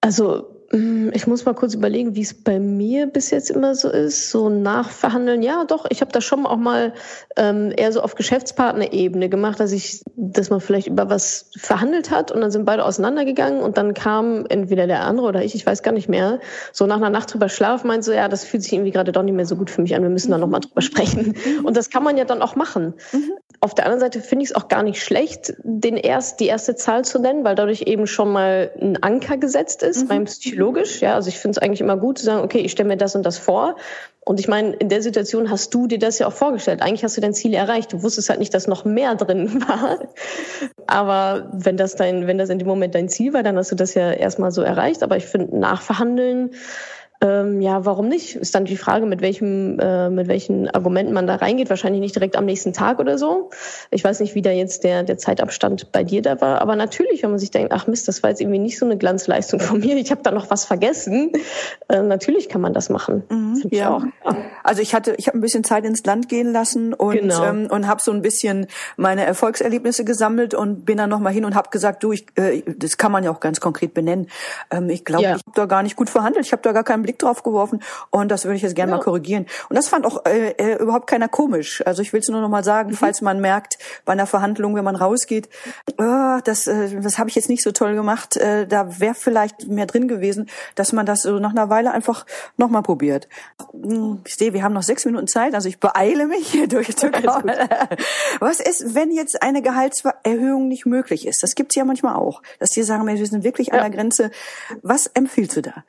Also 0.00 0.62
mm, 0.70 1.08
ich 1.12 1.26
muss 1.26 1.44
mal 1.44 1.54
kurz 1.54 1.74
überlegen, 1.74 2.14
wie 2.14 2.22
es 2.22 2.32
bei 2.32 2.60
mir 2.60 3.06
bis 3.06 3.30
jetzt 3.30 3.50
immer 3.50 3.74
so 3.74 3.90
ist. 3.90 4.30
So 4.30 4.48
nachverhandeln, 4.48 5.42
ja 5.42 5.64
doch, 5.64 5.86
ich 5.90 6.00
habe 6.00 6.12
das 6.12 6.24
schon 6.24 6.46
auch 6.46 6.56
mal 6.56 6.94
ähm, 7.36 7.72
eher 7.76 7.92
so 7.92 8.00
auf 8.00 8.14
Geschäftspartnerebene 8.14 9.28
gemacht, 9.28 9.58
dass 9.58 9.72
ich, 9.72 10.04
dass 10.14 10.50
man 10.50 10.60
vielleicht 10.60 10.86
über 10.86 11.10
was 11.10 11.50
verhandelt 11.56 12.10
hat 12.10 12.30
und 12.30 12.40
dann 12.40 12.52
sind 12.52 12.64
beide 12.64 12.84
auseinandergegangen 12.84 13.60
und 13.60 13.76
dann 13.76 13.92
kam 13.92 14.46
entweder 14.48 14.86
der 14.86 15.02
andere 15.02 15.26
oder 15.26 15.42
ich, 15.42 15.54
ich 15.54 15.66
weiß 15.66 15.82
gar 15.82 15.92
nicht 15.92 16.08
mehr, 16.08 16.38
so 16.72 16.86
nach 16.86 16.96
einer 16.96 17.10
Nacht 17.10 17.34
drüber 17.34 17.48
schlafen, 17.48 17.88
meint 17.88 18.04
so, 18.04 18.12
ja, 18.12 18.28
das 18.28 18.44
fühlt 18.44 18.62
sich 18.62 18.72
irgendwie 18.72 18.92
gerade 18.92 19.10
doch 19.10 19.22
nicht 19.22 19.34
mehr 19.34 19.46
so 19.46 19.56
gut 19.56 19.70
für 19.70 19.82
mich 19.82 19.96
an, 19.96 20.02
wir 20.02 20.10
müssen 20.10 20.30
da 20.30 20.38
nochmal 20.38 20.60
drüber 20.60 20.80
sprechen. 20.82 21.34
Und 21.64 21.76
das 21.76 21.90
kann 21.90 22.04
man 22.04 22.16
ja 22.16 22.24
dann 22.24 22.40
auch 22.40 22.54
machen. 22.54 22.94
Mhm. 23.12 23.32
Auf 23.60 23.74
der 23.74 23.86
anderen 23.86 24.00
Seite 24.00 24.20
finde 24.20 24.44
ich 24.44 24.50
es 24.50 24.56
auch 24.56 24.68
gar 24.68 24.84
nicht 24.84 25.02
schlecht, 25.02 25.54
den 25.64 25.96
erst, 25.96 26.38
die 26.38 26.46
erste 26.46 26.76
Zahl 26.76 27.04
zu 27.04 27.18
nennen, 27.18 27.42
weil 27.42 27.56
dadurch 27.56 27.82
eben 27.82 28.06
schon 28.06 28.30
mal 28.30 28.70
ein 28.80 29.02
Anker 29.02 29.36
gesetzt 29.36 29.82
ist, 29.82 30.04
mhm. 30.04 30.08
beim 30.08 30.24
psychologisch. 30.26 31.00
Ja, 31.00 31.14
also 31.14 31.28
ich 31.28 31.38
finde 31.38 31.58
es 31.58 31.62
eigentlich 31.62 31.80
immer 31.80 31.96
gut 31.96 32.18
zu 32.18 32.24
sagen, 32.24 32.44
okay, 32.44 32.60
ich 32.60 32.70
stelle 32.70 32.88
mir 32.88 32.96
das 32.96 33.16
und 33.16 33.24
das 33.24 33.36
vor. 33.36 33.74
Und 34.24 34.38
ich 34.38 34.46
meine, 34.46 34.74
in 34.74 34.88
der 34.88 35.02
Situation 35.02 35.50
hast 35.50 35.74
du 35.74 35.86
dir 35.86 35.98
das 35.98 36.18
ja 36.18 36.26
auch 36.28 36.32
vorgestellt. 36.32 36.82
Eigentlich 36.82 37.02
hast 37.02 37.16
du 37.16 37.20
dein 37.20 37.34
Ziel 37.34 37.54
erreicht. 37.54 37.92
Du 37.92 38.02
wusstest 38.02 38.28
halt 38.28 38.38
nicht, 38.38 38.52
dass 38.54 38.66
noch 38.66 38.84
mehr 38.84 39.14
drin 39.14 39.62
war. 39.68 39.98
Aber 40.86 41.50
wenn 41.52 41.76
das 41.76 41.96
dein, 41.96 42.26
wenn 42.26 42.38
das 42.38 42.50
in 42.50 42.58
dem 42.58 42.68
Moment 42.68 42.94
dein 42.94 43.08
Ziel 43.08 43.32
war, 43.32 43.42
dann 43.42 43.56
hast 43.56 43.72
du 43.72 43.74
das 43.74 43.94
ja 43.94 44.12
erstmal 44.12 44.52
so 44.52 44.62
erreicht. 44.62 45.02
Aber 45.02 45.16
ich 45.16 45.24
finde, 45.24 45.58
nachverhandeln, 45.58 46.50
ähm, 47.20 47.60
ja, 47.60 47.84
warum 47.84 48.08
nicht? 48.08 48.36
Ist 48.36 48.54
dann 48.54 48.64
die 48.64 48.76
Frage, 48.76 49.04
mit 49.04 49.20
welchem, 49.20 49.78
äh, 49.80 50.08
mit 50.08 50.28
welchen 50.28 50.68
Argumenten 50.68 51.12
man 51.12 51.26
da 51.26 51.34
reingeht. 51.34 51.68
Wahrscheinlich 51.68 52.00
nicht 52.00 52.14
direkt 52.14 52.36
am 52.36 52.44
nächsten 52.44 52.72
Tag 52.72 53.00
oder 53.00 53.18
so. 53.18 53.50
Ich 53.90 54.04
weiß 54.04 54.20
nicht, 54.20 54.36
wie 54.36 54.42
da 54.42 54.50
jetzt 54.50 54.84
der, 54.84 55.02
der 55.02 55.18
Zeitabstand 55.18 55.90
bei 55.90 56.04
dir 56.04 56.22
da 56.22 56.40
war. 56.40 56.60
Aber 56.60 56.76
natürlich, 56.76 57.24
wenn 57.24 57.30
man 57.30 57.40
sich 57.40 57.50
denkt, 57.50 57.72
ach 57.72 57.88
Mist, 57.88 58.06
das 58.06 58.22
war 58.22 58.30
jetzt 58.30 58.40
irgendwie 58.40 58.60
nicht 58.60 58.78
so 58.78 58.86
eine 58.86 58.96
Glanzleistung 58.96 59.58
von 59.58 59.80
mir. 59.80 59.96
Ich 59.96 60.12
habe 60.12 60.22
da 60.22 60.30
noch 60.30 60.50
was 60.50 60.64
vergessen. 60.64 61.32
Äh, 61.88 62.02
natürlich 62.02 62.48
kann 62.48 62.60
man 62.60 62.72
das 62.72 62.88
machen. 62.88 63.24
Mhm, 63.28 63.62
ja. 63.70 63.70
Ich 63.70 63.84
auch. 63.84 64.02
Ja. 64.24 64.36
Also 64.62 64.82
ich 64.82 64.94
hatte, 64.94 65.14
ich 65.18 65.28
habe 65.28 65.38
ein 65.38 65.40
bisschen 65.40 65.64
Zeit 65.64 65.84
ins 65.84 66.04
Land 66.04 66.28
gehen 66.28 66.52
lassen 66.52 66.94
und 66.94 67.12
genau. 67.12 67.44
ähm, 67.44 67.68
und 67.70 67.86
habe 67.86 68.00
so 68.02 68.10
ein 68.12 68.22
bisschen 68.22 68.66
meine 68.96 69.24
Erfolgserlebnisse 69.24 70.04
gesammelt 70.04 70.54
und 70.54 70.84
bin 70.84 70.98
dann 70.98 71.10
noch 71.10 71.20
mal 71.20 71.32
hin 71.32 71.44
und 71.44 71.54
habe 71.54 71.70
gesagt, 71.70 72.02
du, 72.02 72.12
ich, 72.12 72.26
äh, 72.36 72.62
das 72.66 72.96
kann 72.96 73.12
man 73.12 73.24
ja 73.24 73.30
auch 73.30 73.40
ganz 73.40 73.60
konkret 73.60 73.94
benennen. 73.94 74.28
Ähm, 74.70 74.88
ich 74.90 75.04
glaube, 75.04 75.24
ja. 75.24 75.36
ich 75.36 75.42
habe 75.46 75.54
da 75.54 75.66
gar 75.66 75.82
nicht 75.82 75.96
gut 75.96 76.10
verhandelt. 76.10 76.46
Ich 76.46 76.52
habe 76.52 76.62
da 76.62 76.72
gar 76.72 76.84
keinen 76.84 77.02
Blick 77.02 77.18
drauf 77.18 77.42
geworfen 77.42 77.82
und 78.10 78.30
das 78.30 78.44
würde 78.44 78.56
ich 78.56 78.62
jetzt 78.62 78.74
gerne 78.74 78.92
ja. 78.92 78.98
mal 78.98 79.02
korrigieren. 79.02 79.46
Und 79.68 79.76
das 79.76 79.88
fand 79.88 80.06
auch 80.06 80.24
äh, 80.24 80.50
äh, 80.50 80.76
überhaupt 80.76 81.08
keiner 81.08 81.28
komisch. 81.28 81.82
Also 81.86 82.02
ich 82.02 82.12
will 82.12 82.20
es 82.20 82.28
nur 82.28 82.40
noch 82.40 82.48
mal 82.48 82.64
sagen, 82.64 82.90
mhm. 82.90 82.94
falls 82.94 83.20
man 83.20 83.40
merkt 83.40 83.78
bei 84.04 84.12
einer 84.12 84.26
Verhandlung, 84.26 84.74
wenn 84.74 84.84
man 84.84 84.96
rausgeht, 84.96 85.48
oh, 85.98 86.38
das, 86.44 86.66
äh, 86.66 87.00
das 87.00 87.18
habe 87.18 87.28
ich 87.28 87.36
jetzt 87.36 87.48
nicht 87.48 87.62
so 87.62 87.72
toll 87.72 87.94
gemacht, 87.94 88.36
äh, 88.36 88.66
da 88.66 89.00
wäre 89.00 89.14
vielleicht 89.14 89.68
mehr 89.68 89.86
drin 89.86 90.08
gewesen, 90.08 90.48
dass 90.74 90.92
man 90.92 91.06
das 91.06 91.22
so 91.22 91.38
nach 91.38 91.50
einer 91.50 91.70
Weile 91.70 91.92
einfach 91.92 92.26
noch 92.56 92.68
mal 92.68 92.82
probiert. 92.82 93.28
Hm, 93.72 94.20
ich 94.26 94.36
sehe, 94.36 94.52
wir 94.58 94.64
haben 94.64 94.72
noch 94.72 94.82
sechs 94.82 95.04
Minuten 95.04 95.28
Zeit, 95.28 95.54
also 95.54 95.68
ich 95.68 95.78
beeile 95.78 96.26
mich 96.26 96.48
hier 96.48 96.66
durchzukommen. 96.66 97.54
Was 98.40 98.58
ist, 98.58 98.92
wenn 98.92 99.12
jetzt 99.12 99.40
eine 99.40 99.62
Gehaltserhöhung 99.62 100.66
nicht 100.66 100.84
möglich 100.84 101.28
ist? 101.28 101.44
Das 101.44 101.54
gibt's 101.54 101.76
ja 101.76 101.84
manchmal 101.84 102.16
auch, 102.16 102.42
dass 102.58 102.70
die 102.70 102.82
sagen, 102.82 103.06
wir 103.06 103.24
sind 103.24 103.44
wirklich 103.44 103.72
an 103.72 103.78
der 103.78 103.90
Grenze. 103.90 104.32
Was 104.82 105.06
empfiehlst 105.06 105.58
du 105.58 105.62
da? 105.62 105.84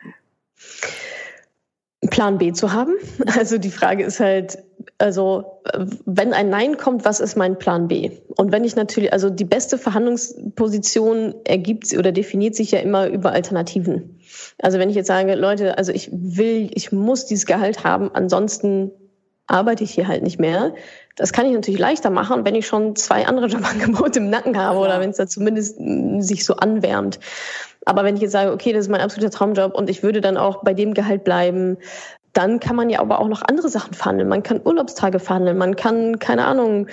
Plan 2.11 2.37
B 2.37 2.53
zu 2.53 2.71
haben. 2.71 2.93
Also 3.25 3.57
die 3.57 3.71
Frage 3.71 4.03
ist 4.03 4.19
halt, 4.19 4.59
also 4.99 5.61
wenn 6.05 6.33
ein 6.33 6.49
Nein 6.49 6.77
kommt, 6.77 7.05
was 7.05 7.21
ist 7.21 7.37
mein 7.37 7.57
Plan 7.57 7.87
B? 7.87 8.11
Und 8.35 8.51
wenn 8.51 8.65
ich 8.65 8.75
natürlich, 8.75 9.13
also 9.13 9.29
die 9.29 9.45
beste 9.45 9.77
Verhandlungsposition 9.77 11.35
ergibt 11.45 11.97
oder 11.97 12.11
definiert 12.11 12.55
sich 12.55 12.71
ja 12.71 12.79
immer 12.79 13.07
über 13.07 13.31
Alternativen. 13.31 14.19
Also 14.61 14.77
wenn 14.77 14.89
ich 14.89 14.95
jetzt 14.95 15.07
sage, 15.07 15.35
Leute, 15.35 15.77
also 15.77 15.93
ich 15.93 16.09
will, 16.11 16.69
ich 16.73 16.91
muss 16.91 17.25
dieses 17.25 17.45
Gehalt 17.45 17.83
haben, 17.85 18.11
ansonsten 18.13 18.91
arbeite 19.47 19.83
ich 19.83 19.91
hier 19.91 20.07
halt 20.07 20.21
nicht 20.21 20.39
mehr. 20.39 20.73
Das 21.15 21.33
kann 21.33 21.47
ich 21.47 21.53
natürlich 21.53 21.79
leichter 21.79 22.09
machen, 22.09 22.45
wenn 22.45 22.55
ich 22.55 22.67
schon 22.67 22.95
zwei 22.95 23.25
andere 23.25 23.45
Jobangebote 23.47 24.19
im 24.19 24.29
Nacken 24.29 24.57
habe 24.57 24.79
oder 24.79 24.99
wenn 24.99 25.09
es 25.11 25.17
da 25.17 25.27
zumindest 25.27 25.77
sich 26.19 26.45
so 26.45 26.57
anwärmt. 26.57 27.19
Aber 27.85 28.03
wenn 28.03 28.15
ich 28.15 28.21
jetzt 28.21 28.33
sage, 28.33 28.51
okay, 28.51 28.73
das 28.73 28.85
ist 28.85 28.91
mein 28.91 29.01
absoluter 29.01 29.31
Traumjob 29.31 29.73
und 29.73 29.89
ich 29.89 30.03
würde 30.03 30.21
dann 30.21 30.37
auch 30.37 30.63
bei 30.63 30.73
dem 30.73 30.93
Gehalt 30.93 31.23
bleiben, 31.23 31.77
dann 32.33 32.59
kann 32.59 32.75
man 32.75 32.89
ja 32.89 32.99
aber 32.99 33.19
auch 33.19 33.27
noch 33.27 33.41
andere 33.41 33.69
Sachen 33.69 33.93
verhandeln. 33.93 34.29
Man 34.29 34.43
kann 34.43 34.61
Urlaubstage 34.63 35.19
verhandeln, 35.19 35.57
man 35.57 35.75
kann, 35.75 36.19
keine 36.19 36.45
Ahnung, 36.45 36.87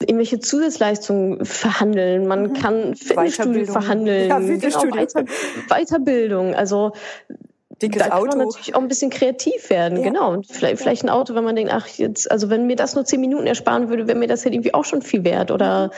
irgendwelche 0.00 0.38
Zusatzleistungen 0.38 1.44
verhandeln, 1.44 2.26
man 2.26 2.44
mhm. 2.44 2.52
kann 2.54 2.94
Fitnessstudio 2.94 3.66
verhandeln, 3.66 4.28
ja, 4.28 4.40
Fitnessstudio. 4.40 4.90
Genau, 4.90 5.00
Weiter, 5.00 5.24
Weiterbildung. 5.68 6.54
Also 6.54 6.92
dickes 7.82 8.02
da 8.02 8.10
Auto. 8.10 8.28
kann 8.28 8.38
man 8.38 8.46
natürlich 8.48 8.74
auch 8.74 8.80
ein 8.80 8.88
bisschen 8.88 9.10
kreativ 9.10 9.70
werden, 9.70 9.98
ja. 9.98 10.04
genau. 10.04 10.32
Und 10.32 10.46
vielleicht, 10.46 10.78
vielleicht 10.78 11.04
ein 11.04 11.10
Auto, 11.10 11.34
wenn 11.34 11.44
man 11.44 11.56
denkt, 11.56 11.72
ach 11.72 11.86
jetzt, 11.86 12.30
also 12.30 12.50
wenn 12.50 12.66
mir 12.66 12.76
das 12.76 12.94
nur 12.94 13.04
zehn 13.04 13.20
Minuten 13.20 13.46
ersparen 13.46 13.88
würde, 13.88 14.06
wäre 14.06 14.18
mir 14.18 14.28
das 14.28 14.44
halt 14.44 14.54
irgendwie 14.54 14.74
auch 14.74 14.84
schon 14.84 15.02
viel 15.02 15.24
wert. 15.24 15.50
Oder 15.50 15.90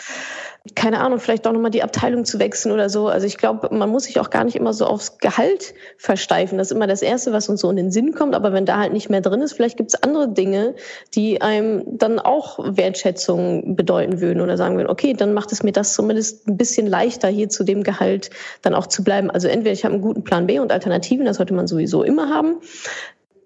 keine 0.74 1.00
Ahnung, 1.00 1.18
vielleicht 1.20 1.46
auch 1.46 1.52
nochmal 1.52 1.70
die 1.70 1.82
Abteilung 1.82 2.26
zu 2.26 2.38
wechseln 2.38 2.72
oder 2.72 2.90
so. 2.90 3.08
Also 3.08 3.26
ich 3.26 3.38
glaube, 3.38 3.74
man 3.74 3.88
muss 3.88 4.04
sich 4.04 4.20
auch 4.20 4.28
gar 4.28 4.44
nicht 4.44 4.56
immer 4.56 4.74
so 4.74 4.84
aufs 4.84 5.16
Gehalt 5.16 5.72
versteifen. 5.96 6.58
Das 6.58 6.70
ist 6.70 6.76
immer 6.76 6.86
das 6.86 7.00
Erste, 7.00 7.32
was 7.32 7.48
uns 7.48 7.62
so 7.62 7.70
in 7.70 7.76
den 7.76 7.90
Sinn 7.90 8.12
kommt. 8.12 8.34
Aber 8.34 8.52
wenn 8.52 8.66
da 8.66 8.78
halt 8.78 8.92
nicht 8.92 9.08
mehr 9.08 9.22
drin 9.22 9.40
ist, 9.40 9.54
vielleicht 9.54 9.78
gibt 9.78 9.94
es 9.94 10.02
andere 10.02 10.28
Dinge, 10.28 10.74
die 11.14 11.40
einem 11.40 11.84
dann 11.86 12.18
auch 12.18 12.58
Wertschätzung 12.62 13.74
bedeuten 13.74 14.20
würden 14.20 14.42
oder 14.42 14.58
sagen 14.58 14.76
würden, 14.76 14.90
okay, 14.90 15.14
dann 15.14 15.32
macht 15.32 15.50
es 15.50 15.62
mir 15.62 15.72
das 15.72 15.94
zumindest 15.94 16.46
ein 16.46 16.58
bisschen 16.58 16.86
leichter, 16.86 17.28
hier 17.28 17.48
zu 17.48 17.64
dem 17.64 17.82
Gehalt 17.82 18.28
dann 18.60 18.74
auch 18.74 18.86
zu 18.86 19.02
bleiben. 19.02 19.30
Also 19.30 19.48
entweder 19.48 19.72
ich 19.72 19.84
habe 19.84 19.94
einen 19.94 20.02
guten 20.02 20.24
Plan 20.24 20.46
B 20.46 20.58
und 20.58 20.72
Alternativen, 20.72 21.24
das 21.24 21.38
sollte 21.38 21.54
man 21.54 21.68
sowieso 21.68 22.02
immer 22.02 22.28
haben. 22.28 22.56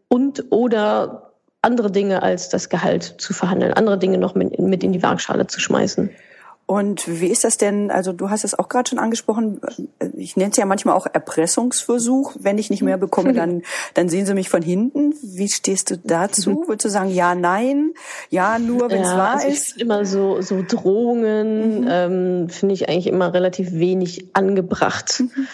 Und 0.08 0.46
oder 0.50 1.30
andere 1.62 1.92
Dinge 1.92 2.24
als 2.24 2.48
das 2.48 2.68
Gehalt 2.68 3.04
zu 3.04 3.32
verhandeln, 3.32 3.72
andere 3.72 3.98
Dinge 3.98 4.18
noch 4.18 4.34
mit, 4.34 4.58
mit 4.58 4.82
in 4.82 4.92
die 4.92 5.02
Waagschale 5.02 5.46
zu 5.46 5.60
schmeißen. 5.60 6.10
Und 6.66 7.20
wie 7.20 7.26
ist 7.26 7.44
das 7.44 7.58
denn? 7.58 7.90
Also 7.90 8.14
du 8.14 8.30
hast 8.30 8.42
es 8.42 8.58
auch 8.58 8.70
gerade 8.70 8.88
schon 8.88 8.98
angesprochen. 8.98 9.60
Ich 10.16 10.36
nenne 10.36 10.50
es 10.50 10.56
ja 10.56 10.64
manchmal 10.64 10.94
auch 10.96 11.06
Erpressungsversuch. 11.06 12.36
Wenn 12.38 12.56
ich 12.56 12.70
nicht 12.70 12.82
mehr 12.82 12.96
bekomme, 12.96 13.34
dann 13.34 13.62
dann 13.92 14.08
sehen 14.08 14.24
sie 14.24 14.32
mich 14.32 14.48
von 14.48 14.62
hinten. 14.62 15.14
Wie 15.22 15.48
stehst 15.48 15.90
du 15.90 15.98
dazu? 15.98 16.64
Würdest 16.66 16.86
du 16.86 16.88
sagen 16.88 17.10
ja, 17.10 17.34
nein, 17.34 17.92
ja, 18.30 18.58
nur 18.58 18.90
wenn 18.90 19.02
es 19.02 19.10
ja, 19.10 19.18
wahr 19.18 19.34
also 19.34 19.48
ist? 19.48 19.76
Ich 19.76 19.82
immer 19.82 20.06
so 20.06 20.40
so 20.40 20.64
Drohungen 20.66 21.82
mhm. 21.82 21.88
ähm, 21.90 22.48
finde 22.48 22.74
ich 22.74 22.88
eigentlich 22.88 23.08
immer 23.08 23.34
relativ 23.34 23.72
wenig 23.72 24.30
angebracht. 24.32 25.20
Mhm. 25.20 25.46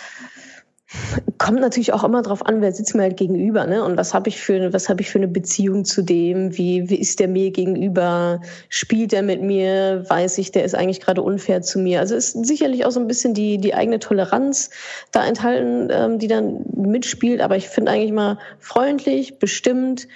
Kommt 1.38 1.60
natürlich 1.60 1.92
auch 1.92 2.02
immer 2.02 2.22
drauf 2.22 2.44
an, 2.44 2.60
wer 2.60 2.72
sitzt 2.72 2.96
mir 2.96 3.02
halt 3.02 3.16
gegenüber, 3.16 3.64
ne? 3.64 3.84
Und 3.84 3.96
was 3.96 4.12
habe 4.12 4.28
ich 4.28 4.40
für 4.40 4.72
was 4.72 4.88
habe 4.88 5.02
ich 5.02 5.10
für 5.10 5.18
eine 5.18 5.28
Beziehung 5.28 5.84
zu 5.84 6.02
dem? 6.02 6.56
Wie, 6.56 6.90
wie 6.90 6.96
ist 6.96 7.20
der 7.20 7.28
mir 7.28 7.52
gegenüber? 7.52 8.40
Spielt 8.68 9.12
er 9.12 9.22
mit 9.22 9.40
mir? 9.40 10.04
Weiß 10.08 10.38
ich, 10.38 10.50
der 10.50 10.64
ist 10.64 10.74
eigentlich 10.74 11.00
gerade 11.00 11.22
unfair 11.22 11.62
zu 11.62 11.78
mir? 11.78 12.00
Also 12.00 12.16
ist 12.16 12.44
sicherlich 12.44 12.84
auch 12.84 12.90
so 12.90 12.98
ein 12.98 13.06
bisschen 13.06 13.34
die 13.34 13.58
die 13.58 13.74
eigene 13.74 14.00
Toleranz 14.00 14.70
da 15.12 15.24
enthalten, 15.24 15.88
ähm, 15.92 16.18
die 16.18 16.28
dann 16.28 16.64
mitspielt. 16.74 17.40
Aber 17.40 17.56
ich 17.56 17.68
finde 17.68 17.92
eigentlich 17.92 18.12
mal 18.12 18.38
freundlich, 18.58 19.38
bestimmt 19.38 20.08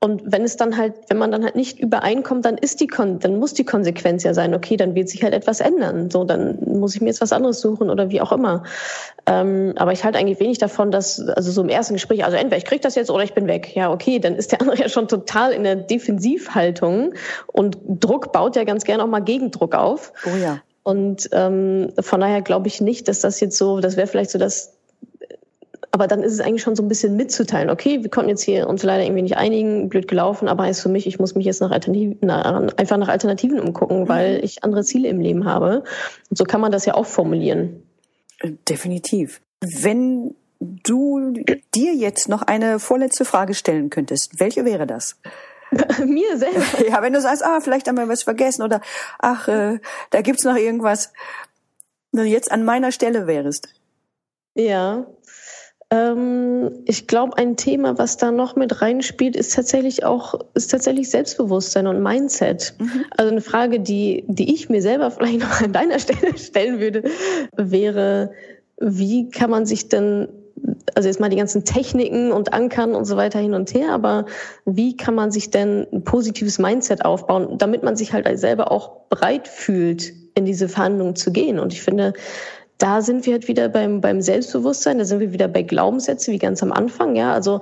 und 0.00 0.22
wenn 0.24 0.44
es 0.44 0.56
dann 0.56 0.76
halt, 0.76 0.94
wenn 1.08 1.18
man 1.18 1.32
dann 1.32 1.42
halt 1.42 1.56
nicht 1.56 1.80
übereinkommt, 1.80 2.44
dann 2.44 2.56
ist 2.56 2.80
die 2.80 2.86
Kon 2.86 3.18
dann 3.18 3.36
muss 3.40 3.52
die 3.54 3.64
Konsequenz 3.64 4.22
ja 4.22 4.32
sein, 4.32 4.54
okay, 4.54 4.76
dann 4.76 4.94
wird 4.94 5.08
sich 5.08 5.24
halt 5.24 5.34
etwas 5.34 5.58
ändern. 5.58 6.08
So, 6.08 6.22
dann 6.22 6.56
muss 6.64 6.94
ich 6.94 7.00
mir 7.00 7.08
jetzt 7.08 7.20
was 7.20 7.32
anderes 7.32 7.60
suchen 7.60 7.90
oder 7.90 8.08
wie 8.08 8.20
auch 8.20 8.30
immer. 8.30 8.62
Ähm, 9.26 9.74
aber 9.76 9.90
ich 9.90 10.04
halte 10.04 10.18
eigentlich 10.18 10.38
wenig 10.38 10.58
davon, 10.58 10.92
dass, 10.92 11.20
also 11.20 11.50
so 11.50 11.62
im 11.62 11.68
ersten 11.68 11.94
Gespräch, 11.94 12.24
also 12.24 12.36
entweder 12.36 12.58
ich 12.58 12.64
krieg 12.64 12.80
das 12.80 12.94
jetzt 12.94 13.10
oder 13.10 13.24
ich 13.24 13.34
bin 13.34 13.48
weg. 13.48 13.74
Ja, 13.74 13.90
okay, 13.90 14.20
dann 14.20 14.36
ist 14.36 14.52
der 14.52 14.60
andere 14.62 14.78
ja 14.78 14.88
schon 14.88 15.08
total 15.08 15.50
in 15.50 15.64
der 15.64 15.74
Defensivhaltung 15.74 17.14
und 17.48 17.78
Druck 17.88 18.32
baut 18.32 18.54
ja 18.54 18.62
ganz 18.62 18.84
gerne 18.84 19.02
auch 19.02 19.08
mal 19.08 19.20
Gegendruck 19.20 19.74
auf. 19.74 20.12
Oh 20.26 20.36
ja. 20.36 20.60
Und 20.84 21.28
ähm, 21.32 21.92
von 22.00 22.20
daher 22.20 22.40
glaube 22.42 22.68
ich 22.68 22.80
nicht, 22.80 23.08
dass 23.08 23.20
das 23.20 23.40
jetzt 23.40 23.58
so, 23.58 23.80
das 23.80 23.96
wäre 23.96 24.06
vielleicht 24.06 24.30
so 24.30 24.38
das 24.38 24.77
aber 25.98 26.06
dann 26.06 26.22
ist 26.22 26.32
es 26.32 26.38
eigentlich 26.38 26.62
schon 26.62 26.76
so 26.76 26.82
ein 26.84 26.88
bisschen 26.88 27.16
mitzuteilen. 27.16 27.70
Okay, 27.70 28.04
wir 28.04 28.08
konnten 28.08 28.30
jetzt 28.30 28.42
hier 28.42 28.68
uns 28.68 28.84
leider 28.84 29.02
irgendwie 29.02 29.22
nicht 29.22 29.36
einigen, 29.36 29.88
blöd 29.88 30.06
gelaufen, 30.06 30.46
aber 30.46 30.62
heißt 30.62 30.80
für 30.80 30.88
mich, 30.88 31.08
ich 31.08 31.18
muss 31.18 31.34
mich 31.34 31.44
jetzt 31.44 31.60
nach 31.60 31.72
Alternativen, 31.72 32.18
nach, 32.20 32.44
einfach 32.76 32.96
nach 32.98 33.08
Alternativen 33.08 33.58
umgucken, 33.58 34.02
mhm. 34.02 34.08
weil 34.08 34.44
ich 34.44 34.62
andere 34.62 34.84
Ziele 34.84 35.08
im 35.08 35.18
Leben 35.18 35.44
habe. 35.44 35.82
Und 36.30 36.38
so 36.38 36.44
kann 36.44 36.60
man 36.60 36.70
das 36.70 36.86
ja 36.86 36.94
auch 36.94 37.06
formulieren. 37.06 37.82
Äh, 38.38 38.52
definitiv. 38.68 39.40
Wenn 39.60 40.36
du 40.60 41.32
dir 41.74 41.94
jetzt 41.94 42.28
noch 42.28 42.42
eine 42.42 42.78
vorletzte 42.78 43.24
Frage 43.24 43.54
stellen 43.54 43.90
könntest, 43.90 44.38
welche 44.38 44.64
wäre 44.64 44.86
das? 44.86 45.16
Mir 46.06 46.38
selber. 46.38 46.62
Ja, 46.88 47.02
wenn 47.02 47.12
du 47.12 47.20
sagst, 47.20 47.44
ah, 47.44 47.58
vielleicht 47.60 47.88
haben 47.88 47.98
wir 47.98 48.06
was 48.06 48.22
vergessen 48.22 48.62
oder 48.62 48.82
ach, 49.18 49.48
äh, 49.48 49.80
da 50.10 50.20
gibt's 50.22 50.44
noch 50.44 50.54
irgendwas. 50.54 51.12
Wenn 52.12 52.26
du 52.26 52.30
jetzt 52.30 52.52
an 52.52 52.64
meiner 52.64 52.92
Stelle 52.92 53.26
wärst. 53.26 53.68
Ja, 54.54 55.06
ich 55.90 57.06
glaube, 57.06 57.38
ein 57.38 57.56
Thema, 57.56 57.96
was 57.96 58.18
da 58.18 58.30
noch 58.30 58.56
mit 58.56 58.82
reinspielt, 58.82 59.36
ist 59.36 59.54
tatsächlich 59.54 60.04
auch, 60.04 60.34
ist 60.52 60.70
tatsächlich 60.70 61.08
Selbstbewusstsein 61.08 61.86
und 61.86 62.02
Mindset. 62.02 62.74
Mhm. 62.78 63.04
Also 63.16 63.32
eine 63.32 63.40
Frage, 63.40 63.80
die, 63.80 64.24
die 64.26 64.54
ich 64.54 64.68
mir 64.68 64.82
selber 64.82 65.10
vielleicht 65.10 65.40
noch 65.40 65.62
an 65.62 65.72
deiner 65.72 65.98
Stelle 65.98 66.36
stellen 66.36 66.80
würde, 66.80 67.04
wäre, 67.56 68.32
wie 68.78 69.30
kann 69.30 69.50
man 69.50 69.64
sich 69.64 69.88
denn 69.88 70.28
also 70.94 71.08
jetzt 71.08 71.20
mal 71.20 71.28
die 71.28 71.36
ganzen 71.36 71.64
Techniken 71.64 72.32
und 72.32 72.52
Ankern 72.52 72.94
und 72.94 73.04
so 73.04 73.16
weiter 73.16 73.38
hin 73.38 73.54
und 73.54 73.72
her, 73.72 73.92
aber 73.92 74.26
wie 74.64 74.96
kann 74.96 75.14
man 75.14 75.30
sich 75.30 75.50
denn 75.50 75.86
ein 75.92 76.02
positives 76.02 76.58
Mindset 76.58 77.04
aufbauen, 77.04 77.58
damit 77.58 77.84
man 77.84 77.96
sich 77.96 78.12
halt 78.12 78.26
selber 78.38 78.72
auch 78.72 79.06
bereit 79.08 79.46
fühlt, 79.46 80.12
in 80.34 80.44
diese 80.44 80.68
Verhandlungen 80.68 81.14
zu 81.14 81.30
gehen? 81.30 81.60
Und 81.60 81.72
ich 81.72 81.82
finde, 81.82 82.14
da 82.78 83.02
sind 83.02 83.26
wir 83.26 83.34
halt 83.34 83.48
wieder 83.48 83.68
beim, 83.68 84.00
beim 84.00 84.20
Selbstbewusstsein, 84.20 84.98
da 84.98 85.04
sind 85.04 85.20
wir 85.20 85.32
wieder 85.32 85.48
bei 85.48 85.62
Glaubenssätzen, 85.62 86.32
wie 86.32 86.38
ganz 86.38 86.62
am 86.62 86.72
Anfang, 86.72 87.16
ja. 87.16 87.32
Also 87.32 87.60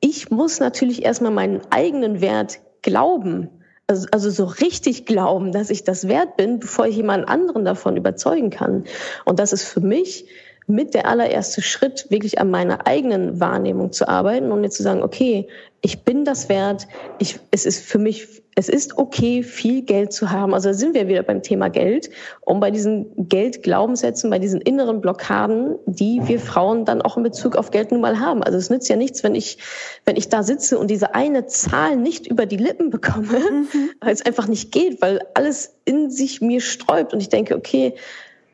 ich 0.00 0.30
muss 0.30 0.60
natürlich 0.60 1.04
erstmal 1.04 1.32
meinen 1.32 1.60
eigenen 1.70 2.20
Wert 2.20 2.60
glauben. 2.82 3.48
Also, 3.86 4.06
also 4.12 4.30
so 4.30 4.44
richtig 4.44 5.06
glauben, 5.06 5.50
dass 5.50 5.70
ich 5.70 5.82
das 5.82 6.08
wert 6.08 6.36
bin, 6.36 6.58
bevor 6.58 6.86
ich 6.86 6.96
jemand 6.96 7.28
anderen 7.28 7.64
davon 7.64 7.96
überzeugen 7.96 8.50
kann. 8.50 8.84
Und 9.24 9.38
das 9.38 9.52
ist 9.52 9.64
für 9.64 9.80
mich 9.80 10.26
mit 10.68 10.92
der 10.92 11.06
allererste 11.06 11.62
Schritt, 11.62 12.06
wirklich 12.10 12.38
an 12.38 12.50
meiner 12.50 12.86
eigenen 12.86 13.40
Wahrnehmung 13.40 13.90
zu 13.90 14.06
arbeiten 14.06 14.52
und 14.52 14.60
mir 14.60 14.68
zu 14.68 14.82
sagen, 14.82 15.02
okay, 15.02 15.48
ich 15.80 16.04
bin 16.04 16.26
das 16.26 16.50
wert, 16.50 16.86
ich, 17.18 17.38
es 17.50 17.64
ist 17.64 17.82
für 17.84 17.98
mich, 17.98 18.42
es 18.54 18.68
ist 18.68 18.98
okay, 18.98 19.42
viel 19.42 19.82
Geld 19.82 20.12
zu 20.12 20.30
haben. 20.30 20.52
Also 20.52 20.68
da 20.68 20.74
sind 20.74 20.94
wir 20.94 21.08
wieder 21.08 21.22
beim 21.22 21.42
Thema 21.42 21.70
Geld, 21.70 22.10
um 22.42 22.60
bei 22.60 22.70
diesen 22.70 23.28
Geldglaubenssätzen, 23.28 24.28
bei 24.28 24.38
diesen 24.38 24.60
inneren 24.60 25.00
Blockaden, 25.00 25.76
die 25.86 26.20
wir 26.24 26.38
Frauen 26.38 26.84
dann 26.84 27.00
auch 27.00 27.16
in 27.16 27.22
Bezug 27.22 27.56
auf 27.56 27.70
Geld 27.70 27.90
nun 27.92 28.02
mal 28.02 28.20
haben. 28.20 28.42
Also 28.42 28.58
es 28.58 28.68
nützt 28.68 28.90
ja 28.90 28.96
nichts, 28.96 29.22
wenn 29.22 29.34
ich, 29.34 29.58
wenn 30.04 30.16
ich 30.16 30.28
da 30.28 30.42
sitze 30.42 30.78
und 30.78 30.90
diese 30.90 31.14
eine 31.14 31.46
Zahl 31.46 31.96
nicht 31.96 32.26
über 32.26 32.44
die 32.44 32.56
Lippen 32.58 32.90
bekomme, 32.90 33.38
mhm. 33.38 33.68
weil 34.00 34.12
es 34.12 34.26
einfach 34.26 34.48
nicht 34.48 34.70
geht, 34.70 35.00
weil 35.00 35.20
alles 35.32 35.76
in 35.86 36.10
sich 36.10 36.42
mir 36.42 36.60
sträubt 36.60 37.14
und 37.14 37.20
ich 37.20 37.30
denke, 37.30 37.56
okay, 37.56 37.94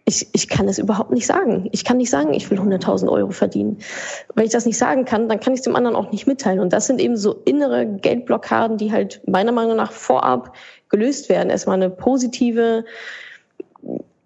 ich, 0.07 0.29
ich 0.33 0.49
kann 0.49 0.69
es 0.69 0.79
überhaupt 0.79 1.11
nicht 1.11 1.27
sagen. 1.27 1.69
Ich 1.73 1.85
kann 1.85 1.97
nicht 1.97 2.11
sagen, 2.11 2.35
ich 2.35 2.51
will 2.51 2.59
100.000 2.59 3.09
Euro 3.09 3.31
verdienen. 3.31 3.79
Wenn 4.35 4.45
ich 4.45 4.53
das 4.53 4.67
nicht 4.67 4.77
sagen 4.77 5.05
kann, 5.05 5.29
dann 5.29 5.41
kann 5.41 5.55
ich 5.55 5.61
es 5.61 5.65
dem 5.65 5.77
anderen 5.77 5.97
auch 5.97 6.13
nicht 6.13 6.27
mitteilen. 6.27 6.61
Und 6.61 6.73
das 6.73 6.87
sind 6.87 7.01
eben 7.01 7.17
so 7.17 7.33
innere 7.45 7.87
Geldblockaden, 7.87 8.77
die 8.77 8.93
halt 8.93 9.23
meiner 9.27 9.53
Meinung 9.53 9.77
nach 9.77 9.93
vorab 9.93 10.55
gelöst 10.91 11.31
werden. 11.31 11.49
Erstmal 11.49 11.77
eine 11.77 11.89
positive, 11.89 12.85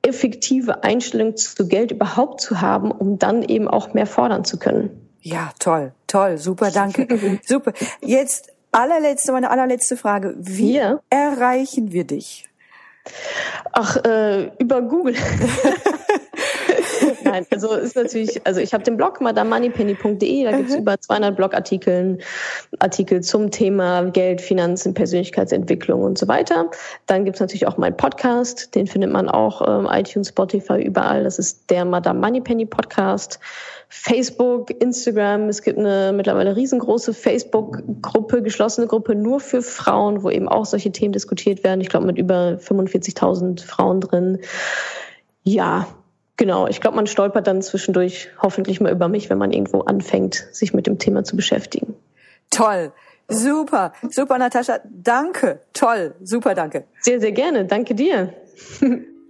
effektive 0.03 0.83
Einstellung 0.83 1.37
zu 1.37 1.69
Geld 1.69 1.93
überhaupt 1.93 2.41
zu 2.41 2.61
haben, 2.61 2.91
um 2.91 3.19
dann 3.19 3.45
eben 3.45 3.69
auch 3.69 3.95
mehr 3.95 4.07
fordern 4.07 4.45
zu 4.45 4.59
können. 4.59 4.91
Ja, 5.21 5.51
toll, 5.61 5.93
toll, 6.07 6.39
super, 6.39 6.71
danke. 6.73 7.07
super. 7.47 7.73
Jetzt 8.01 8.51
allerletzte, 8.73 9.31
meine 9.31 9.51
allerletzte 9.51 9.97
Frage. 9.97 10.35
Wie 10.39 10.77
ja. 10.77 11.01
erreichen 11.11 11.93
wir 11.93 12.05
dich? 12.05 12.48
Ach, 13.73 13.97
äh, 14.05 14.51
über 14.59 14.83
Google. 14.83 15.15
Nein, 17.31 17.47
also 17.51 17.75
ist 17.75 17.97
natürlich, 17.97 18.47
also 18.47 18.61
ich 18.61 18.73
habe 18.75 18.85
den 18.85 18.97
Blog 18.97 19.21
madamoneypenny.de, 19.21 20.45
da 20.45 20.57
gibt's 20.57 20.75
über 20.75 21.01
200 21.01 21.37
Blogartikel 21.37 22.19
Artikel 22.79 23.21
zum 23.21 23.51
Thema 23.51 24.03
Geld, 24.05 24.41
Finanzen, 24.41 24.95
Persönlichkeitsentwicklung 24.95 26.03
und 26.03 26.19
so 26.19 26.29
weiter. 26.29 26.71
Dann 27.07 27.25
gibt's 27.25 27.41
natürlich 27.41 27.67
auch 27.67 27.77
meinen 27.77 27.97
Podcast, 27.97 28.75
den 28.75 28.87
findet 28.87 29.13
man 29.13 29.29
auch 29.29 29.63
ähm, 29.67 29.89
iTunes, 29.91 30.29
Spotify, 30.29 30.81
überall. 30.83 31.25
Das 31.25 31.39
ist 31.39 31.71
der 31.71 31.85
Madame 31.85 32.21
Moneypenny 32.21 32.67
Podcast. 32.67 33.39
Facebook, 33.91 34.71
Instagram. 34.83 35.49
Es 35.49 35.63
gibt 35.63 35.79
eine 35.79 36.13
mittlerweile 36.15 36.55
riesengroße 36.57 37.15
Facebook-Gruppe, 37.15 38.43
geschlossene 38.43 38.87
Gruppe 38.87 39.15
nur 39.15 39.41
für 39.41 39.63
Frauen, 39.63 40.23
wo 40.23 40.31
eben 40.31 40.47
auch 40.47 40.67
solche 40.67 40.93
Themen 40.93 41.13
diskutiert 41.13 41.65
werden. 41.65 41.81
Ich 41.81 41.89
glaube, 41.89 42.07
mit 42.07 42.19
über 42.19 42.59
45.000 42.61 43.65
Frauen 43.65 44.01
drin. 44.01 44.39
Ja, 45.43 45.87
genau. 46.39 46.67
Ich 46.67 46.81
glaube, 46.81 46.97
man 46.97 47.07
stolpert 47.07 47.47
dann 47.47 47.61
zwischendurch 47.61 48.31
hoffentlich 48.41 48.81
mal 48.81 48.91
über 48.91 49.09
mich, 49.09 49.29
wenn 49.29 49.37
man 49.37 49.53
irgendwo 49.53 49.81
anfängt, 49.81 50.47
sich 50.53 50.73
mit 50.73 50.87
dem 50.87 50.99
Thema 50.99 51.25
zu 51.25 51.37
beschäftigen. 51.37 51.95
Toll. 52.49 52.93
Super, 53.29 53.93
super, 54.09 54.39
Natascha. 54.39 54.81
Danke. 54.89 55.61
Toll. 55.75 56.15
Super, 56.23 56.55
danke. 56.55 56.85
Sehr, 57.01 57.21
sehr 57.21 57.33
gerne. 57.33 57.67
Danke 57.67 57.95
dir. 57.95 58.33